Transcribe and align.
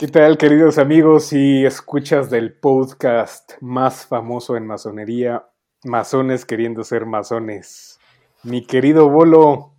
¿Qué 0.00 0.08
tal, 0.08 0.38
queridos 0.38 0.78
amigos 0.78 1.30
y 1.34 1.66
escuchas 1.66 2.30
del 2.30 2.54
podcast 2.54 3.52
más 3.60 4.06
famoso 4.06 4.56
en 4.56 4.66
masonería, 4.66 5.44
Masones 5.84 6.46
queriendo 6.46 6.84
ser 6.84 7.04
masones? 7.04 8.00
Mi 8.42 8.64
querido 8.64 9.10
Bolo, 9.10 9.74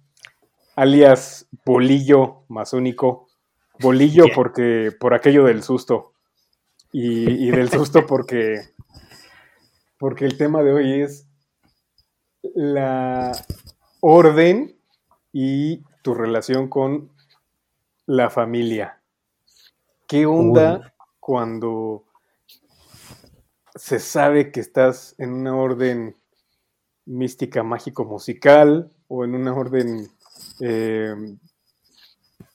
alias 0.76 1.48
Bolillo 1.66 2.44
masónico, 2.50 3.30
Bolillo 3.80 4.26
porque 4.36 4.92
por 5.00 5.16
aquello 5.16 5.46
del 5.46 5.64
susto 5.64 6.14
y, 6.92 7.50
del 7.50 7.72
susto 7.72 8.06
porque 8.08 8.62
porque 9.98 10.26
el 10.26 10.38
tema 10.38 10.62
de 10.62 10.72
hoy 10.72 11.02
es 11.02 11.28
la 12.54 13.32
orden 14.02 14.78
y 15.34 15.82
tu 16.04 16.14
relación 16.14 16.70
con 16.70 17.10
la 18.06 18.30
familia. 18.30 19.01
¿Qué 20.12 20.26
onda 20.26 20.94
cuando 21.22 22.04
se 23.74 23.98
sabe 23.98 24.52
que 24.52 24.60
estás 24.60 25.16
en 25.18 25.32
una 25.32 25.56
orden 25.56 26.18
mística, 27.06 27.64
mágico, 27.64 28.04
musical 28.04 28.92
o 29.08 29.24
en 29.24 29.36
una 29.36 29.54
orden 29.54 30.10
eh, 30.60 31.16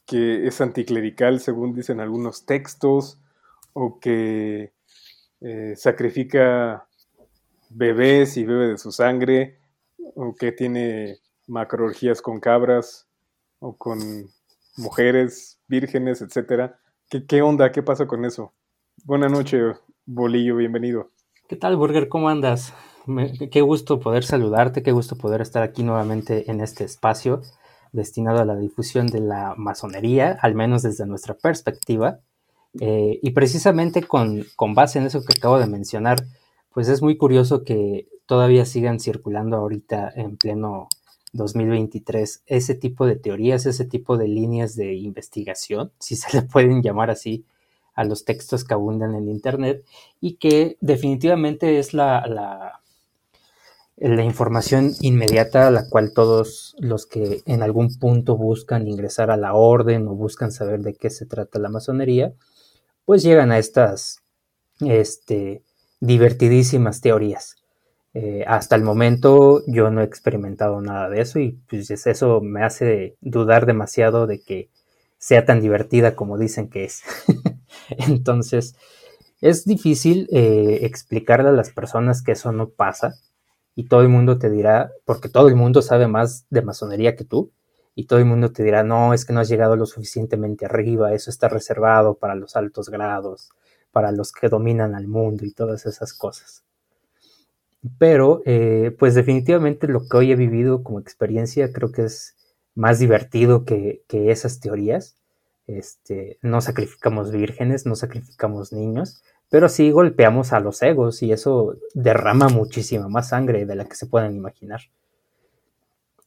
que 0.05 0.47
es 0.47 0.61
anticlerical, 0.61 1.41
según 1.41 1.73
dicen 1.73 2.01
algunos 2.01 2.45
textos, 2.45 3.19
o 3.73 4.01
que 4.01 4.75
eh, 5.41 5.77
sacrifica 5.77 6.87
bebés 7.71 8.37
y 8.37 8.45
bebe 8.45 8.69
de 8.69 8.77
su 8.77 8.93
sangre, 8.93 9.61
o 10.15 10.35
que 10.35 10.53
tiene 10.53 11.21
macroorgías 11.47 12.21
con 12.21 12.39
cabras 12.39 13.09
o 13.61 13.79
con 13.79 14.29
mujeres 14.77 15.59
vírgenes, 15.69 16.21
etcétera. 16.21 16.79
¿Qué, 17.09 17.41
onda? 17.41 17.71
¿Qué 17.71 17.85
pasa 17.85 18.09
con 18.09 18.25
eso? 18.25 18.53
Buenas 19.05 19.31
noches, 19.31 19.77
Bolillo, 20.07 20.57
bienvenido. 20.57 21.13
¿Qué 21.49 21.55
tal, 21.55 21.77
Burger? 21.77 22.09
¿Cómo 22.09 22.29
andas? 22.29 22.75
qué 23.53 23.61
gusto 23.61 24.01
poder 24.01 24.25
saludarte, 24.25 24.83
qué 24.83 24.91
gusto 24.91 25.17
poder 25.17 25.41
estar 25.41 25.63
aquí 25.63 25.85
nuevamente 25.85 26.51
en 26.51 26.61
este 26.61 26.83
espacio 26.83 27.43
destinado 27.93 28.41
a 28.41 28.45
la 28.45 28.57
difusión 28.57 29.07
de 29.07 29.21
la 29.21 29.55
masonería, 29.57 30.37
al 30.43 30.57
menos 30.57 30.83
desde 30.83 31.07
nuestra 31.07 31.35
perspectiva. 31.35 32.19
Eh, 32.81 33.21
y 33.23 33.31
precisamente 33.31 34.03
con, 34.03 34.45
con 34.57 34.75
base 34.75 34.99
en 34.99 35.07
eso 35.07 35.25
que 35.25 35.39
acabo 35.39 35.61
de 35.61 35.69
mencionar, 35.69 36.19
pues 36.75 36.89
es 36.89 37.03
muy 37.03 37.17
curioso 37.17 37.63
que 37.63 38.09
todavía 38.27 38.65
sigan 38.65 38.99
circulando 38.99 39.57
ahorita 39.57 40.13
en 40.17 40.37
pleno 40.37 40.89
2023 41.37 42.43
ese 42.47 42.75
tipo 42.75 43.07
de 43.07 43.17
teorías, 43.17 43.67
ese 43.67 43.85
tipo 43.85 44.17
de 44.17 44.29
líneas 44.29 44.75
de 44.77 44.95
investigación, 44.95 45.93
si 45.99 46.17
se 46.17 46.37
le 46.37 46.43
pueden 46.43 46.83
llamar 46.83 47.11
así 47.11 47.45
a 47.95 48.05
los 48.05 48.25
textos 48.25 48.65
que 48.65 48.75
abundan 48.75 49.15
en 49.15 49.29
Internet 49.29 49.85
y 50.21 50.35
que 50.35 50.77
definitivamente 50.81 51.79
es 51.79 51.95
la, 51.95 52.81
la, 53.99 54.23
información 54.23 54.93
inmediata 55.01 55.67
a 55.67 55.71
la 55.71 55.89
cual 55.89 56.13
todos 56.13 56.77
los 56.79 57.07
que 57.07 57.43
en 57.47 57.63
algún 57.63 57.97
punto 57.99 58.37
buscan 58.37 58.87
ingresar 58.87 59.31
a 59.31 59.39
la 59.39 59.55
orden 59.55 60.07
o 60.09 60.15
buscan 60.15 60.53
saber 60.53 60.83
de 60.83 60.95
qué 60.95 61.09
se 61.09 61.25
trata 61.25 61.59
la 61.59 61.71
masonería, 61.71 62.35
pues 63.07 63.23
llegan 63.23 63.51
a 63.51 63.59
estas 63.59 64.21
este, 64.81 65.63
divertidísimas 66.01 67.01
teorías. 67.01 67.57
Eh, 68.19 68.45
hasta 68.47 68.77
el 68.77 68.83
momento 68.83 69.63
yo 69.67 69.91
no 69.91 70.01
he 70.01 70.05
experimentado 70.05 70.81
nada 70.81 71.11
de 71.11 71.21
eso 71.21 71.39
y 71.39 71.61
pues 71.69 71.91
eso 71.91 72.41
me 72.41 72.65
hace 72.65 73.19
dudar 73.21 73.67
demasiado 73.67 74.27
de 74.27 74.41
que 74.41 74.71
sea 75.19 75.45
tan 75.45 75.61
divertida 75.61 76.17
como 76.17 76.39
dicen 76.39 76.71
que 76.71 76.85
es. 76.85 77.03
Entonces, 77.91 78.75
es 79.43 79.67
difícil 79.67 80.29
eh, 80.33 80.79
explicarle 80.83 81.51
a 81.51 81.53
las 81.53 81.71
personas 81.73 82.23
que 82.23 82.33
eso 82.33 82.53
no 82.53 82.71
pasa 82.71 83.17
y 83.75 83.87
todo 83.87 84.01
el 84.01 84.09
mundo 84.09 84.39
te 84.39 84.49
dirá, 84.49 84.93
porque 85.05 85.29
todo 85.29 85.49
el 85.49 85.57
mundo 85.57 85.83
sabe 85.83 86.09
más 86.09 86.47
de 86.49 86.63
masonería 86.63 87.17
que 87.17 87.25
tú, 87.25 87.53
y 87.95 88.07
todo 88.07 88.19
el 88.19 88.25
mundo 88.25 88.51
te 88.51 88.63
dirá, 88.63 88.83
no, 88.83 89.13
es 89.13 89.27
que 89.27 89.35
no 89.35 89.41
has 89.41 89.49
llegado 89.51 89.77
lo 89.77 89.85
suficientemente 89.85 90.65
arriba, 90.65 91.13
eso 91.13 91.29
está 91.31 91.49
reservado 91.49 92.15
para 92.15 92.35
los 92.35 92.57
altos 92.57 92.89
grados, 92.89 93.51
para 93.93 94.11
los 94.13 94.33
que 94.33 94.49
dominan 94.49 94.95
al 94.95 95.07
mundo 95.07 95.45
y 95.45 95.53
todas 95.53 95.85
esas 95.85 96.15
cosas. 96.15 96.66
Pero, 97.99 98.43
eh, 98.47 98.95
pues 98.99 99.15
definitivamente 99.15 99.87
lo 99.89 100.09
que 100.09 100.17
hoy 100.17 100.33
he 100.33 100.37
vivido 100.37 100.83
como 100.83 100.99
experiencia 100.99 101.73
creo 101.73 101.93
que 101.93 102.05
es 102.05 102.37
más 102.75 102.99
divertido 102.99 103.65
que, 103.65 104.03
esas 104.09 104.61
teorías. 104.61 105.17
Este, 105.67 106.39
no 106.43 106.61
sacrificamos 106.61 107.33
vírgenes, 107.33 107.87
no 107.87 107.97
sacrificamos 107.97 108.73
niños, 108.73 109.23
pero 109.51 109.69
sí 109.69 109.91
golpeamos 109.91 110.53
a 110.53 110.61
los 110.61 110.81
egos 110.83 111.23
y 111.23 111.33
eso 111.33 111.77
derrama 111.95 112.49
muchísima 112.49 113.09
más 113.09 113.31
sangre 113.31 113.67
de 113.67 113.75
la 113.75 113.85
que 113.85 113.97
se 113.97 114.07
puedan 114.07 114.37
imaginar. 114.37 114.81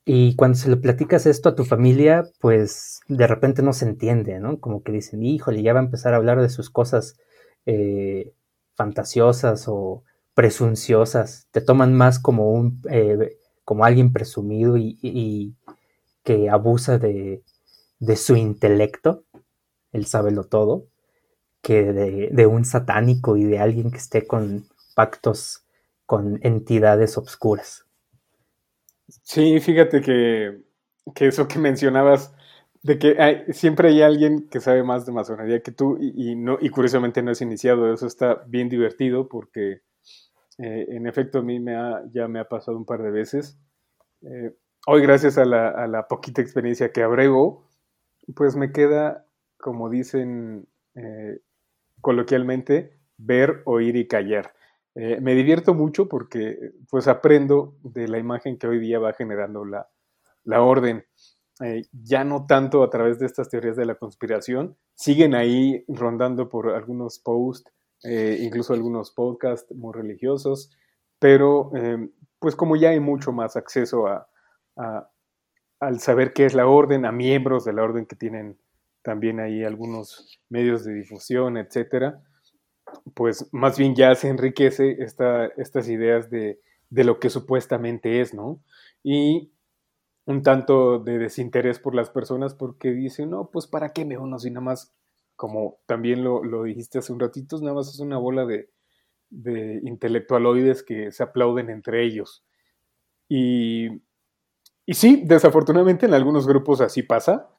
Y 0.06 0.36
cuando 0.36 0.58
se 0.58 0.70
lo 0.70 0.82
platicas 0.82 1.26
esto 1.26 1.50
a 1.50 1.56
tu 1.56 1.66
familia, 1.66 2.26
pues 2.42 3.02
de 3.08 3.28
repente 3.28 3.62
no 3.62 3.74
se 3.74 3.86
entiende, 3.86 4.40
¿no? 4.40 4.60
Como 4.60 4.82
que 4.84 4.92
dicen, 4.92 5.24
híjole, 5.24 5.62
ya 5.62 5.74
va 5.74 5.80
a 5.80 5.84
empezar 5.84 6.14
a 6.14 6.18
hablar 6.18 6.42
de 6.42 6.50
sus 6.50 6.70
cosas 6.70 7.18
eh, 7.66 8.34
fantasiosas 8.76 9.66
o 9.68 10.04
presunciosas, 10.40 11.50
te 11.52 11.60
toman 11.60 11.94
más 11.94 12.18
como 12.18 12.54
un 12.54 12.82
eh, 12.90 13.36
como 13.66 13.84
alguien 13.84 14.14
presumido 14.14 14.78
y, 14.78 15.54
que 16.24 16.50
abusa 16.50 16.98
de, 16.98 17.44
su 18.16 18.38
intelecto, 18.38 19.26
él 19.92 20.08
lo 20.32 20.46
todo, 20.46 20.86
que 21.62 21.92
de, 21.92 22.48
un 22.48 22.64
satánico 22.64 23.36
y 23.36 23.44
de 23.44 23.60
alguien 23.60 23.92
que 23.92 23.98
esté 23.98 24.26
con 24.26 24.66
pactos 24.96 25.66
con 26.06 26.40
entidades 26.42 27.18
obscuras. 27.18 27.86
Sí, 29.24 29.60
fíjate 29.60 30.00
que, 30.00 30.62
eso 31.16 31.50
que 31.50 31.60
mencionabas, 31.60 32.34
de 32.82 32.98
que 32.98 33.46
siempre 33.52 33.90
hay 33.90 34.04
alguien 34.04 34.48
que 34.48 34.62
sabe 34.62 34.84
más 34.84 35.06
de 35.06 35.12
masonería 35.12 35.62
que 35.62 35.74
tú 35.74 35.98
y, 36.00 36.38
no, 36.38 36.58
y 36.62 36.70
curiosamente 36.70 37.22
no 37.22 37.32
es 37.32 37.42
iniciado, 37.42 37.94
eso 37.94 38.08
está 38.08 38.42
bien 38.48 38.70
divertido 38.70 39.28
porque 39.28 39.82
eh, 40.62 40.88
en 40.90 41.08
efecto, 41.08 41.40
a 41.40 41.42
mí 41.42 41.60
me 41.60 41.74
ya 42.12 42.28
me 42.28 42.40
ha 42.40 42.48
pasado 42.48 42.78
un 42.78 42.86
par 42.86 43.02
de 43.02 43.12
veces. 43.12 43.58
Eh, 44.22 44.54
hoy, 44.88 45.02
gracias 45.02 45.38
a 45.38 45.46
la, 45.46 46.06
poquita 46.10 46.42
experiencia 46.42 46.92
que 46.92 47.02
abrego, 47.02 47.66
pues 48.36 48.58
me 48.58 48.74
queda, 48.74 49.26
como 49.58 49.90
dicen 49.90 50.68
eh, 50.96 51.40
coloquialmente, 52.02 52.98
ver, 53.18 53.62
oír 53.66 53.96
y 53.96 54.08
callar. 54.08 54.54
me 54.96 55.34
divierto 55.34 55.74
mucho 55.74 56.10
porque 56.10 56.74
pues 56.90 57.08
aprendo 57.08 57.76
de 57.84 58.10
la 58.10 58.18
imagen 58.18 58.58
que 58.58 58.68
hoy 58.68 58.80
día 58.80 59.00
va 59.00 59.14
generando 59.14 59.64
la, 59.64 59.88
la 60.44 60.62
orden. 60.62 61.06
ya 61.94 62.24
no 62.26 62.46
tanto 62.48 62.84
a 62.84 62.90
través 62.90 63.20
de 63.20 63.26
estas 63.26 63.50
teorías 63.50 63.78
de 63.78 63.86
la 63.86 63.96
conspiración, 63.96 64.76
siguen 64.94 65.36
ahí 65.36 65.86
rondando 65.88 66.50
por 66.50 66.70
algunos 66.76 67.20
posts 67.20 67.72
eh, 68.04 68.38
incluso 68.42 68.74
algunos 68.74 69.12
podcasts 69.12 69.74
muy 69.76 69.94
religiosos, 69.94 70.72
pero 71.20 71.76
em, 71.76 72.12
pues 72.40 72.56
como 72.56 72.76
ya 72.76 72.90
hay 72.90 73.00
mucho 73.00 73.32
más 73.32 73.56
acceso 73.56 74.08
a, 74.08 74.28
al 75.80 76.00
saber 76.00 76.34
qué 76.34 76.46
es 76.46 76.54
la 76.54 76.68
orden, 76.68 77.06
a 77.06 77.12
miembros 77.12 77.66
de 77.66 77.74
la 77.74 77.84
orden 77.84 78.06
que 78.06 78.16
tienen 78.16 78.58
también 79.02 79.40
ahí 79.40 79.64
algunos 79.64 80.40
medios 80.50 80.84
de 80.84 80.94
difusión, 80.94 81.58
etcétera, 81.58 82.22
pues 83.14 83.48
más 83.52 83.78
bien 83.78 83.96
ya 83.96 84.16
se 84.16 84.30
enriquece 84.30 84.98
esta, 85.04 85.48
estas 85.58 85.90
ideas 85.90 86.30
de, 86.30 86.60
de 86.90 87.04
lo 87.04 87.20
que 87.20 87.30
supuestamente 87.30 88.22
es, 88.22 88.34
¿no? 88.34 88.62
Y 89.04 89.54
un 90.26 90.44
tanto 90.44 91.00
de 91.00 91.18
desinterés 91.18 91.80
por 91.80 91.96
las 91.96 92.10
personas 92.10 92.54
porque 92.54 92.92
dicen, 92.92 93.32
no, 93.32 93.50
pues 93.52 93.68
para 93.68 93.94
qué 93.94 94.06
me 94.06 94.18
uno 94.18 94.38
si 94.40 94.52
nada 94.52 94.62
más 94.62 94.94
como 95.40 95.80
también 95.86 96.22
lo, 96.22 96.64
dijiste 96.64 97.00
hace 97.00 97.14
un 97.14 97.20
ratito, 97.22 97.58
nada 97.62 97.74
más 97.74 97.88
es 97.88 98.02
una 98.02 98.18
bola 98.18 98.46
de, 98.46 98.70
intelectualoides 99.84 100.84
que 100.84 101.14
se 101.14 101.24
aplauden 101.24 101.70
entre 101.70 102.04
ellos. 102.04 102.44
Y, 103.30 103.88
y 104.86 104.96
sí, 104.96 105.24
desafortunadamente 105.26 106.08
en 106.08 106.14
algunos 106.14 106.46
grupos 106.46 106.82
así 106.82 107.04
pasa, 107.04 107.56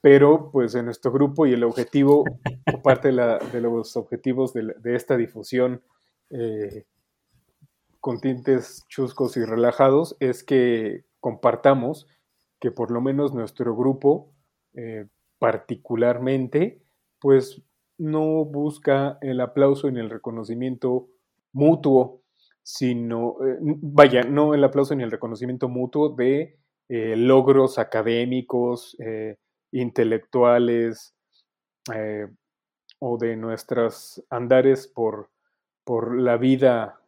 pero 0.00 0.50
pues 0.50 0.74
en 0.74 0.86
nuestro 0.86 1.12
grupo 1.12 1.44
y 1.44 1.52
el 1.52 1.64
objetivo, 1.64 2.24
o 2.72 2.82
parte 2.82 3.08
de, 3.08 3.60
los 3.60 3.94
objetivos 3.98 4.54
de, 4.54 4.94
esta 4.94 5.18
difusión 5.18 5.82
eh, 6.30 6.86
con 8.00 8.22
tintes 8.22 8.86
chuscos 8.88 9.36
y 9.36 9.44
relajados, 9.44 10.16
es 10.18 10.42
que 10.42 11.04
compartamos 11.20 12.06
que 12.58 12.70
por 12.70 12.90
lo 12.90 13.02
menos 13.02 13.34
nuestro 13.34 13.76
grupo 13.76 14.32
eh, 14.72 15.08
particularmente 15.38 16.87
pues 17.20 17.62
no 17.98 18.44
busca 18.44 19.18
el 19.20 19.40
aplauso 19.40 19.90
ni 19.90 20.00
el 20.00 20.10
reconocimiento 20.10 21.08
mutuo, 21.52 22.22
sino, 22.62 23.36
eh, 23.44 23.56
vaya, 23.60 24.22
no 24.22 24.54
el 24.54 24.62
aplauso 24.62 24.94
ni 24.94 25.02
el 25.02 25.10
reconocimiento 25.10 25.68
mutuo 25.68 26.10
de 26.10 26.58
eh, 26.88 27.16
logros 27.16 27.78
académicos, 27.78 28.96
eh, 29.00 29.36
intelectuales, 29.72 31.14
o 32.98 33.16
de 33.16 33.34
nuestros 33.34 34.22
andares 34.28 34.88
por, 34.88 35.30
por 35.84 36.20
la 36.20 36.36
vida 36.36 37.00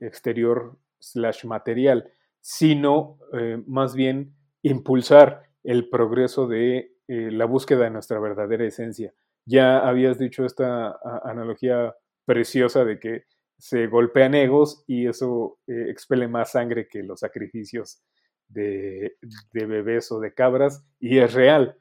exterior 0.00 0.78
slash 1.00 1.44
material, 1.44 2.12
sino 2.40 3.18
más 3.66 3.96
bien 3.96 4.36
impulsar 4.62 5.42
el 5.64 5.88
progreso 5.88 6.46
de 6.46 6.92
la 7.08 7.46
búsqueda 7.46 7.84
de 7.84 7.90
nuestra 7.90 8.20
verdadera 8.20 8.64
esencia. 8.64 9.12
Ya 9.48 9.78
habías 9.78 10.18
dicho 10.18 10.44
esta 10.44 10.98
analogía 11.24 11.94
preciosa 12.26 12.84
de 12.84 12.98
que 13.00 13.24
se 13.56 13.86
golpean 13.86 14.34
egos 14.34 14.84
y 14.86 15.06
eso 15.06 15.58
expele 15.66 16.28
más 16.28 16.52
sangre 16.52 16.86
que 16.86 17.02
los 17.02 17.20
sacrificios 17.20 18.02
de, 18.48 19.16
de 19.52 19.66
bebés 19.66 20.12
o 20.12 20.20
de 20.20 20.34
cabras, 20.34 20.84
y 21.00 21.18
es 21.18 21.34
real, 21.34 21.76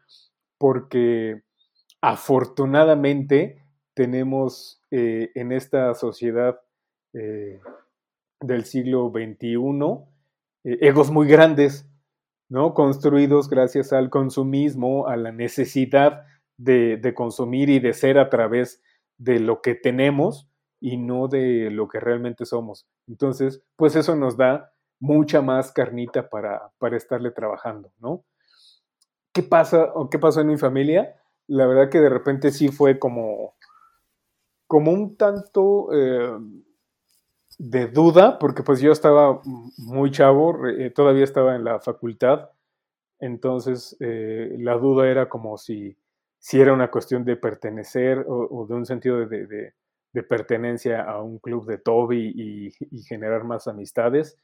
porque 0.58 1.44
afortunadamente 2.02 3.62
tenemos 3.94 4.82
eh, 4.92 5.32
en 5.36 5.52
esta 5.52 5.94
sociedad 5.96 6.60
eh, 7.14 7.60
del 8.40 8.66
siglo 8.66 9.12
XXI 9.12 9.58
eh, 10.64 10.78
egos 10.82 11.10
muy 11.10 11.28
grandes, 11.28 11.90
¿no? 12.50 12.74
Construidos 12.74 13.50
gracias 13.50 13.94
al 13.94 14.10
consumismo, 14.10 15.08
a 15.08 15.18
la 15.18 15.32
necesidad 15.32 16.26
de, 16.58 17.14
consumir 17.16 17.70
y 17.70 17.80
de 17.80 17.94
ser 17.94 18.18
a 18.18 18.30
través 18.30 18.82
de 19.18 19.40
lo 19.40 19.62
que 19.62 19.76
tenemos 19.76 20.50
y 20.80 20.98
no 20.98 21.28
de 21.28 21.70
lo 21.72 21.88
que 21.88 22.00
realmente 22.00 22.46
somos. 22.46 22.88
Entonces, 23.08 23.64
pues 23.76 23.96
eso 23.96 24.16
nos 24.16 24.38
da 24.38 24.74
mucha 25.00 25.42
más 25.42 25.72
carnita 25.72 26.30
para, 26.30 26.72
para 26.80 26.98
estarle 26.98 27.32
trabajando, 27.32 27.92
¿no? 28.00 28.24
¿Qué 29.32 29.44
pasa 29.44 29.92
o 29.94 30.10
qué 30.10 30.18
pasó 30.18 30.42
en 30.42 30.48
mi 30.48 30.58
familia? 30.58 31.16
La 31.48 31.68
verdad 31.68 31.90
que 31.90 32.00
de 32.00 32.10
repente 32.10 32.52
sí 32.52 32.70
fue 32.70 32.98
como, 32.98 33.56
como 34.66 34.92
un 34.92 35.16
tanto 35.16 35.90
eh, 35.94 36.38
de 37.58 37.88
duda, 37.88 38.40
porque 38.40 38.64
pues 38.64 38.82
yo 38.82 38.92
estaba 38.92 39.42
muy 39.78 40.12
chavo, 40.12 40.68
eh, 40.68 40.90
todavía 40.92 41.24
estaba 41.24 41.56
en 41.56 41.64
la 41.64 41.80
facultad, 41.80 42.50
entonces 43.20 43.96
eh, 44.00 44.56
la 44.60 44.76
duda 44.78 45.10
era 45.10 45.30
como 45.30 45.58
si, 45.58 45.98
si 46.40 46.60
era 46.62 46.74
una 46.74 46.92
cuestión 46.92 47.26
de 47.26 47.36
pertenecer 47.36 48.26
o, 48.28 48.66
de 48.68 48.76
un 48.76 48.86
sentido 48.86 49.26
de, 49.26 49.48
de, 49.48 49.74
pertenencia 50.24 51.04
a 51.04 51.22
un 51.22 51.38
club 51.38 51.68
de 51.68 51.78
Toby 51.78 52.34
y, 52.36 53.02
generar 53.04 53.44
más 53.44 53.68
amistades 53.68 54.40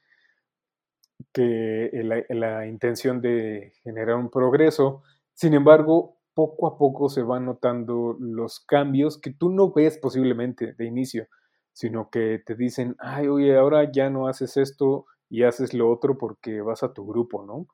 que 1.31 1.89
la, 1.93 2.23
la, 2.29 2.67
intención 2.67 3.21
de 3.21 3.73
generar 3.83 4.17
un 4.17 4.29
progreso. 4.29 5.01
Sin 5.33 5.55
embargo, 5.55 6.17
poco 6.33 6.67
a 6.67 6.77
poco 6.77 7.09
se 7.09 7.23
van 7.23 7.45
notando 7.45 8.15
los 8.19 8.59
cambios 8.59 9.19
que 9.19 9.31
tú 9.31 9.49
no 9.49 9.71
ves 9.71 9.97
posiblemente 9.97 10.73
de 10.73 10.85
inicio, 10.85 11.27
sino 11.71 12.09
que 12.09 12.41
te 12.45 12.55
dicen, 12.55 12.95
ay, 12.99 13.27
oye, 13.27 13.57
ahora 13.57 13.91
ya 13.91 14.09
no 14.09 14.27
haces 14.27 14.57
esto 14.57 15.05
y 15.29 15.43
haces 15.43 15.73
lo 15.73 15.91
otro 15.91 16.17
porque 16.17 16.61
vas 16.61 16.83
a 16.83 16.93
tu 16.93 17.05
grupo, 17.05 17.43
¿no? 17.45 17.67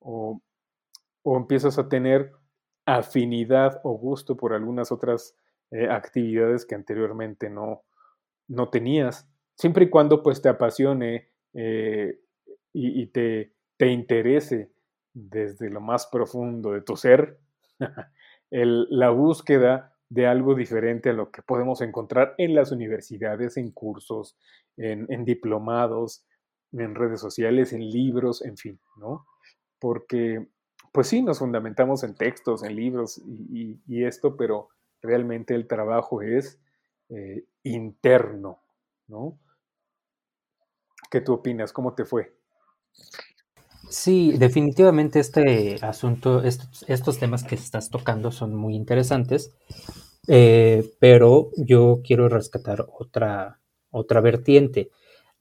O, 0.00 0.40
o 1.22 1.36
empiezas 1.36 1.78
a 1.78 1.88
tener 1.88 2.32
afinidad 2.96 3.80
o 3.84 3.92
gusto 3.92 4.36
por 4.36 4.52
algunas 4.52 4.92
otras 4.92 5.36
eh, 5.70 5.88
actividades 5.88 6.66
que 6.66 6.74
anteriormente 6.74 7.50
no, 7.50 7.82
no 8.48 8.68
tenías, 8.68 9.28
siempre 9.56 9.84
y 9.84 9.90
cuando 9.90 10.22
pues 10.22 10.42
te 10.42 10.48
apasione 10.48 11.28
eh, 11.54 12.18
y, 12.72 13.06
te, 13.08 13.52
te, 13.76 13.88
interese 13.88 14.72
desde 15.12 15.70
lo 15.70 15.80
más 15.80 16.06
profundo 16.06 16.72
de 16.72 16.82
tu 16.82 16.96
ser, 16.96 17.38
el, 18.50 18.86
la 18.90 19.10
búsqueda 19.10 19.96
de 20.08 20.26
algo 20.26 20.54
diferente 20.54 21.10
a 21.10 21.12
lo 21.12 21.30
que 21.30 21.42
podemos 21.42 21.80
encontrar 21.82 22.34
en 22.38 22.54
las 22.54 22.72
universidades, 22.72 23.56
en 23.56 23.70
cursos, 23.70 24.36
en, 24.76 25.06
en 25.08 25.24
diplomados, 25.24 26.24
en 26.72 26.94
redes 26.94 27.20
sociales, 27.20 27.72
en 27.72 27.88
libros, 27.88 28.44
en 28.44 28.56
fin, 28.56 28.80
¿no? 28.96 29.26
Porque, 29.78 30.48
pues 30.92 31.08
sí, 31.08 31.22
nos 31.22 31.38
fundamentamos 31.38 32.02
en 32.02 32.14
textos, 32.14 32.62
en 32.62 32.76
libros 32.76 33.20
y, 33.26 34.04
esto, 34.04 34.36
pero 34.36 34.68
realmente 35.00 35.54
el 35.54 35.66
trabajo 35.66 36.22
es 36.22 36.58
eh, 37.08 37.44
interno, 37.62 38.60
¿no? 39.06 39.38
¿Qué 41.10 41.20
tú 41.20 41.34
opinas? 41.34 41.72
¿Cómo 41.72 41.94
te 41.94 42.04
fue? 42.04 42.34
Sí, 43.88 44.32
definitivamente 44.38 45.18
este 45.18 45.78
asunto, 45.82 46.42
estos, 46.42 47.18
temas 47.18 47.42
que 47.42 47.56
estás 47.56 47.90
tocando 47.90 48.30
son 48.30 48.54
muy 48.54 48.76
interesantes, 48.76 49.52
eh, 50.28 50.88
pero 51.00 51.50
yo 51.56 52.00
quiero 52.04 52.28
rescatar 52.28 52.86
otra, 52.98 53.60
otra 53.90 54.20
vertiente. 54.20 54.90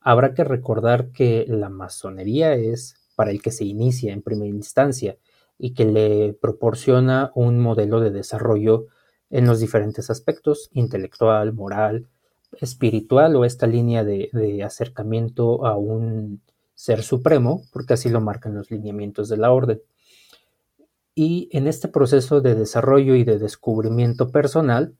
Habrá 0.02 0.34
que 0.34 0.44
recordar 0.44 1.12
que 1.12 1.46
la 1.48 1.70
masonería 1.70 2.54
es 2.54 2.96
para 3.16 3.32
el 3.32 3.42
que 3.42 3.52
se 3.52 3.66
inicia 3.66 4.14
en 4.14 4.24
primera 4.24 4.56
instancia 4.56 5.18
y 5.60 5.74
que 5.76 5.86
le 5.86 6.34
proporciona 6.34 7.32
un 7.36 7.60
modelo 7.60 8.00
de 8.00 8.10
desarrollo 8.10 8.88
en 9.30 9.46
los 9.46 9.60
diferentes 9.60 10.10
aspectos, 10.10 10.70
intelectual, 10.74 11.54
moral, 11.54 12.08
espiritual 12.60 13.36
o 13.36 13.46
esta 13.46 13.68
línea 13.68 14.04
de 14.04 14.64
acercamiento 14.64 15.68
a 15.68 15.78
un 15.78 16.42
ser 16.80 17.04
supremo, 17.04 17.64
porque 17.74 17.94
así 17.94 18.08
lo 18.10 18.22
marcan 18.22 18.56
los 18.56 18.72
lineamientos 18.72 19.28
de 19.28 19.36
la 19.36 19.52
orden. 19.52 19.82
Y 21.14 21.50
en 21.52 21.68
este 21.68 21.90
proceso 21.90 22.40
de 22.40 22.56
desarrollo 22.56 23.16
y 23.16 23.26
de 23.26 23.38
descubrimiento 23.38 24.32
personal, 24.32 24.96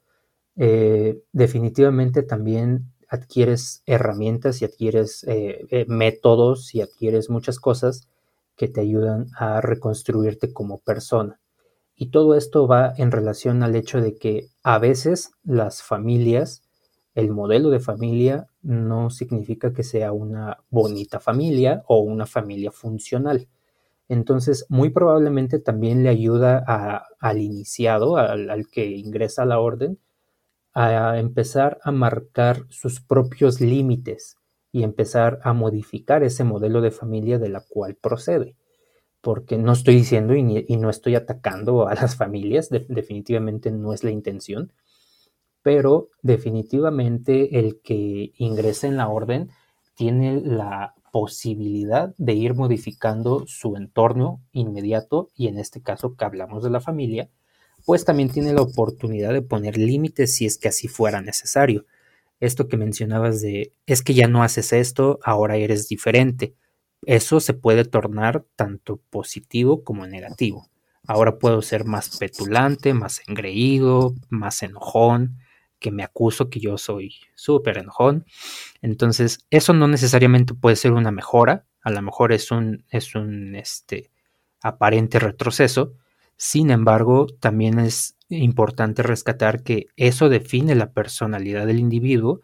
eh, 0.58 1.22
definitivamente 1.32 2.22
también 2.22 2.92
adquieres 3.08 3.82
herramientas 3.86 4.62
y 4.62 4.66
adquieres 4.66 5.24
eh, 5.24 5.68
eh, 5.70 5.86
métodos 5.88 6.76
y 6.76 6.82
adquieres 6.82 7.30
muchas 7.30 7.62
cosas 7.62 8.10
que 8.60 8.68
te 8.68 8.82
ayudan 8.82 9.28
a 9.38 9.62
reconstruirte 9.62 10.52
como 10.52 10.80
persona. 10.80 11.40
Y 11.96 12.12
todo 12.12 12.36
esto 12.36 12.68
va 12.68 12.94
en 12.98 13.10
relación 13.10 13.64
al 13.64 13.76
hecho 13.76 14.02
de 14.02 14.18
que 14.18 14.50
a 14.64 14.80
veces 14.80 15.32
las 15.44 15.82
familias 15.82 16.64
el 17.16 17.32
modelo 17.32 17.70
de 17.70 17.80
familia 17.80 18.48
no 18.62 19.10
significa 19.10 19.74
que 19.74 19.84
sea 19.84 20.12
una 20.12 20.58
bonita 20.70 21.20
familia 21.20 21.84
o 21.88 22.00
una 22.00 22.26
familia 22.26 22.72
funcional. 22.72 23.48
Entonces, 24.08 24.66
muy 24.70 24.90
probablemente 24.90 25.60
también 25.60 26.04
le 26.04 26.10
ayuda 26.10 26.64
al 27.20 27.38
iniciado, 27.40 28.18
al, 28.18 28.68
que 28.72 28.86
ingresa 28.88 29.44
a 29.44 29.46
la 29.46 29.60
orden, 29.60 30.00
a 30.74 31.20
empezar 31.20 31.80
a 31.84 31.92
marcar 31.92 32.66
sus 32.70 33.02
propios 33.02 33.62
límites 33.62 34.39
y 34.72 34.84
empezar 34.84 35.40
a 35.44 35.54
modificar 35.54 36.24
ese 36.24 36.44
modelo 36.44 36.82
de 36.82 36.92
familia 36.92 37.40
de 37.40 37.50
la 37.50 37.62
cual 37.62 37.96
procede. 37.96 38.56
Porque 39.22 39.58
no 39.58 39.74
estoy 39.74 39.96
diciendo 39.96 40.36
y, 40.36 40.44
no 40.78 40.90
estoy 40.90 41.16
atacando 41.16 41.88
a 41.88 41.96
las 41.96 42.16
familias, 42.16 42.70
definitivamente 42.70 43.72
no 43.72 43.94
es 43.94 44.04
la 44.04 44.12
intención, 44.12 44.72
pero 45.62 46.10
definitivamente 46.22 47.60
el 47.60 47.82
que 47.82 48.32
ingrese 48.38 48.88
en 48.88 48.98
la 48.98 49.10
orden 49.10 49.50
tiene 49.96 50.40
la 50.40 50.96
posibilidad 51.12 52.14
de 52.18 52.34
ir 52.34 52.54
modificando 52.54 53.44
su 53.48 53.76
entorno 53.76 54.42
inmediato 54.52 55.30
y 55.36 55.48
en 55.48 55.58
este 55.58 55.82
caso 55.82 56.16
que 56.16 56.24
hablamos 56.24 56.64
de 56.64 56.70
la 56.70 56.80
familia, 56.80 57.30
pues 57.86 58.06
también 58.06 58.30
tiene 58.30 58.54
la 58.54 58.62
oportunidad 58.62 59.34
de 59.34 59.42
poner 59.42 59.78
límites 59.78 60.36
si 60.36 60.46
es 60.46 60.58
que 60.58 60.68
así 60.70 60.88
fuera 60.88 61.22
necesario. 61.22 61.86
Esto 62.40 62.68
que 62.68 62.78
mencionabas 62.78 63.42
de 63.42 63.74
es 63.86 64.02
que 64.02 64.14
ya 64.14 64.28
no 64.28 64.44
haces 64.44 64.74
esto, 64.74 65.20
ahora 65.24 65.58
eres 65.58 65.88
diferente. 65.88 66.56
Eso 67.06 67.40
se 67.40 67.54
puede 67.54 67.86
tornar 67.86 68.46
tanto 68.56 69.02
positivo 69.10 69.84
como 69.84 70.06
negativo. 70.08 70.70
Ahora 71.08 71.40
puedo 71.40 71.62
ser 71.62 71.86
más 71.86 72.18
petulante, 72.18 72.94
más 72.94 73.22
engreído, 73.28 74.14
más 74.30 74.62
enojón, 74.64 75.40
que 75.80 75.92
me 75.92 76.04
acuso 76.04 76.50
que 76.50 76.60
yo 76.60 76.78
soy 76.78 77.16
súper 77.36 77.78
enojón. 77.78 78.26
Entonces, 78.82 79.46
eso 79.50 79.74
no 79.74 79.88
necesariamente 79.88 80.54
puede 80.54 80.76
ser 80.76 80.92
una 80.92 81.12
mejora, 81.12 81.66
a 81.82 81.92
lo 81.92 82.02
mejor 82.02 82.32
es 82.32 82.52
un, 82.52 82.86
es 82.90 83.16
un 83.16 83.56
este, 83.56 84.12
aparente 84.62 85.20
retroceso. 85.20 85.94
Sin 86.42 86.72
embargo, 86.72 87.28
también 87.42 87.80
es 87.80 88.16
importante 88.30 89.04
rescatar 89.04 89.62
que 89.62 89.88
eso 89.98 90.30
define 90.30 90.74
la 90.74 90.94
personalidad 90.94 91.68
del 91.68 91.80
individuo 91.80 92.40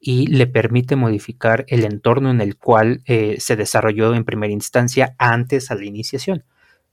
y 0.00 0.28
le 0.28 0.46
permite 0.46 0.96
modificar 0.96 1.66
el 1.68 1.84
entorno 1.84 2.30
en 2.30 2.40
el 2.40 2.56
cual 2.56 3.02
eh, 3.04 3.36
se 3.40 3.56
desarrolló 3.56 4.14
en 4.14 4.24
primera 4.24 4.50
instancia 4.50 5.14
antes 5.18 5.70
a 5.70 5.74
la 5.74 5.84
iniciación. 5.84 6.44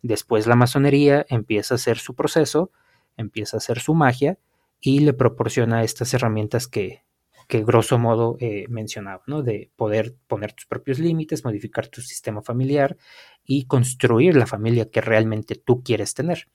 Después 0.02 0.46
la 0.46 0.58
masonería 0.58 1.26
empieza 1.30 1.76
a 1.76 1.78
hacer 1.78 2.00
su 2.00 2.16
proceso, 2.16 2.70
empieza 3.16 3.56
a 3.56 3.60
hacer 3.60 3.80
su 3.80 3.94
magia 3.94 4.38
y 4.82 5.00
le 5.00 5.14
proporciona 5.14 5.84
estas 5.84 6.14
herramientas 6.14 6.68
que, 6.68 7.06
que 7.52 7.66
grosso 7.66 8.00
modo 8.00 8.38
eh, 8.40 8.64
mencionaba, 8.70 9.24
¿no? 9.28 9.44
De 9.44 9.72
poder 9.76 10.16
poner 10.28 10.54
tus 10.54 10.66
propios 10.68 11.00
límites, 11.00 11.44
modificar 11.44 11.90
tu 11.90 12.00
sistema 12.00 12.42
familiar 12.42 12.96
y 13.44 13.66
construir 13.66 14.38
la 14.38 14.48
familia 14.48 14.90
que 14.90 15.02
realmente 15.02 15.56
tú 15.56 15.84
quieres 15.84 16.14
tener. 16.14 16.48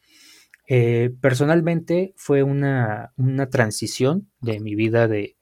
Eh, 0.66 1.10
personalmente 1.20 2.14
fue 2.16 2.42
una, 2.42 3.12
una, 3.18 3.50
transición 3.50 4.30
de 4.40 4.58
mi 4.58 4.74
vida 4.74 5.06
de, 5.06 5.36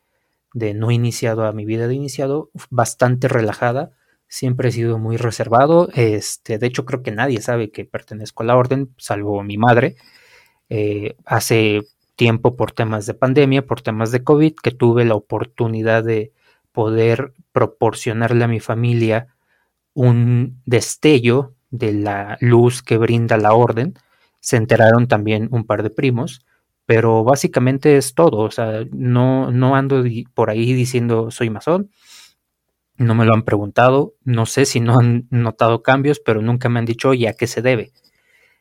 de, 0.55 0.75
no 0.75 0.91
iniciado 0.91 1.47
a 1.47 1.53
mi 1.53 1.65
vida 1.65 1.87
de 1.87 1.95
iniciado 1.95 2.51
bastante 2.71 3.29
relajada. 3.29 3.93
Siempre 4.27 4.71
he 4.71 4.73
sido 4.73 4.99
muy 4.99 5.19
reservado. 5.19 5.89
Este, 5.95 6.59
de 6.59 6.67
hecho, 6.67 6.85
creo 6.85 7.05
que 7.05 7.13
nadie 7.13 7.41
sabe 7.41 7.71
que 7.71 7.85
pertenezco 7.85 8.43
a 8.43 8.47
la 8.47 8.57
orden, 8.57 8.93
salvo 8.99 9.41
mi 9.45 9.57
madre. 9.57 9.95
Eh, 10.69 11.15
hace 11.25 11.83
tiempo 12.17 12.57
por 12.57 12.73
temas 12.73 13.07
de 13.07 13.15
pandemia, 13.15 13.67
por 13.67 13.81
temas 13.81 14.11
de 14.13 14.23
COVID, 14.25 14.55
que 14.63 14.71
tuve 14.71 15.05
la 15.05 15.15
oportunidad 15.15 16.05
de 16.05 16.33
poder 16.73 17.33
proporcionarle 17.53 18.45
a 18.45 18.49
mi 18.49 18.61
familia 18.61 19.29
un 19.95 20.61
destello 20.67 21.55
de 21.71 21.93
la 21.93 22.37
luz 22.41 22.83
que 22.83 22.99
brinda 22.99 23.37
la 23.37 23.55
orden. 23.55 23.95
Se 24.41 24.57
enteraron 24.57 25.09
también 25.09 25.49
un 25.51 25.65
par 25.65 25.83
de 25.83 25.91
primos, 25.91 26.45
pero 26.87 27.25
básicamente 27.25 27.97
es 27.97 28.15
todo. 28.15 28.39
O 28.39 28.51
sea, 28.51 28.85
no, 28.93 29.51
no 29.51 29.77
ando 29.77 30.05
por 30.35 30.51
ahí 30.51 30.73
diciendo 30.73 31.31
soy 31.31 31.51
masón. 31.51 31.91
No 32.97 33.15
me 33.15 33.25
lo 33.25 33.35
han 33.35 33.43
preguntado. 33.43 34.15
No 34.25 34.47
sé 34.47 34.67
si 34.67 34.81
no 34.81 34.99
han 34.99 35.27
notado 35.31 35.83
cambios, 35.83 36.21
pero 36.21 36.43
nunca 36.43 36.69
me 36.69 36.79
han 36.79 36.85
dicho, 36.85 37.11
oye, 37.11 37.29
¿a 37.29 37.35
qué 37.35 37.47
se 37.47 37.63
debe? 37.63 37.93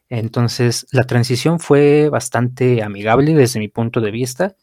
Entonces, 0.09 0.85
la 0.91 1.05
transición 1.05 1.59
fue 1.59 2.09
bastante 2.09 2.83
amigable 2.83 3.33
desde 3.33 3.59
mi 3.59 3.67
punto 3.67 4.01
de 4.01 4.11
vista. 4.11 4.55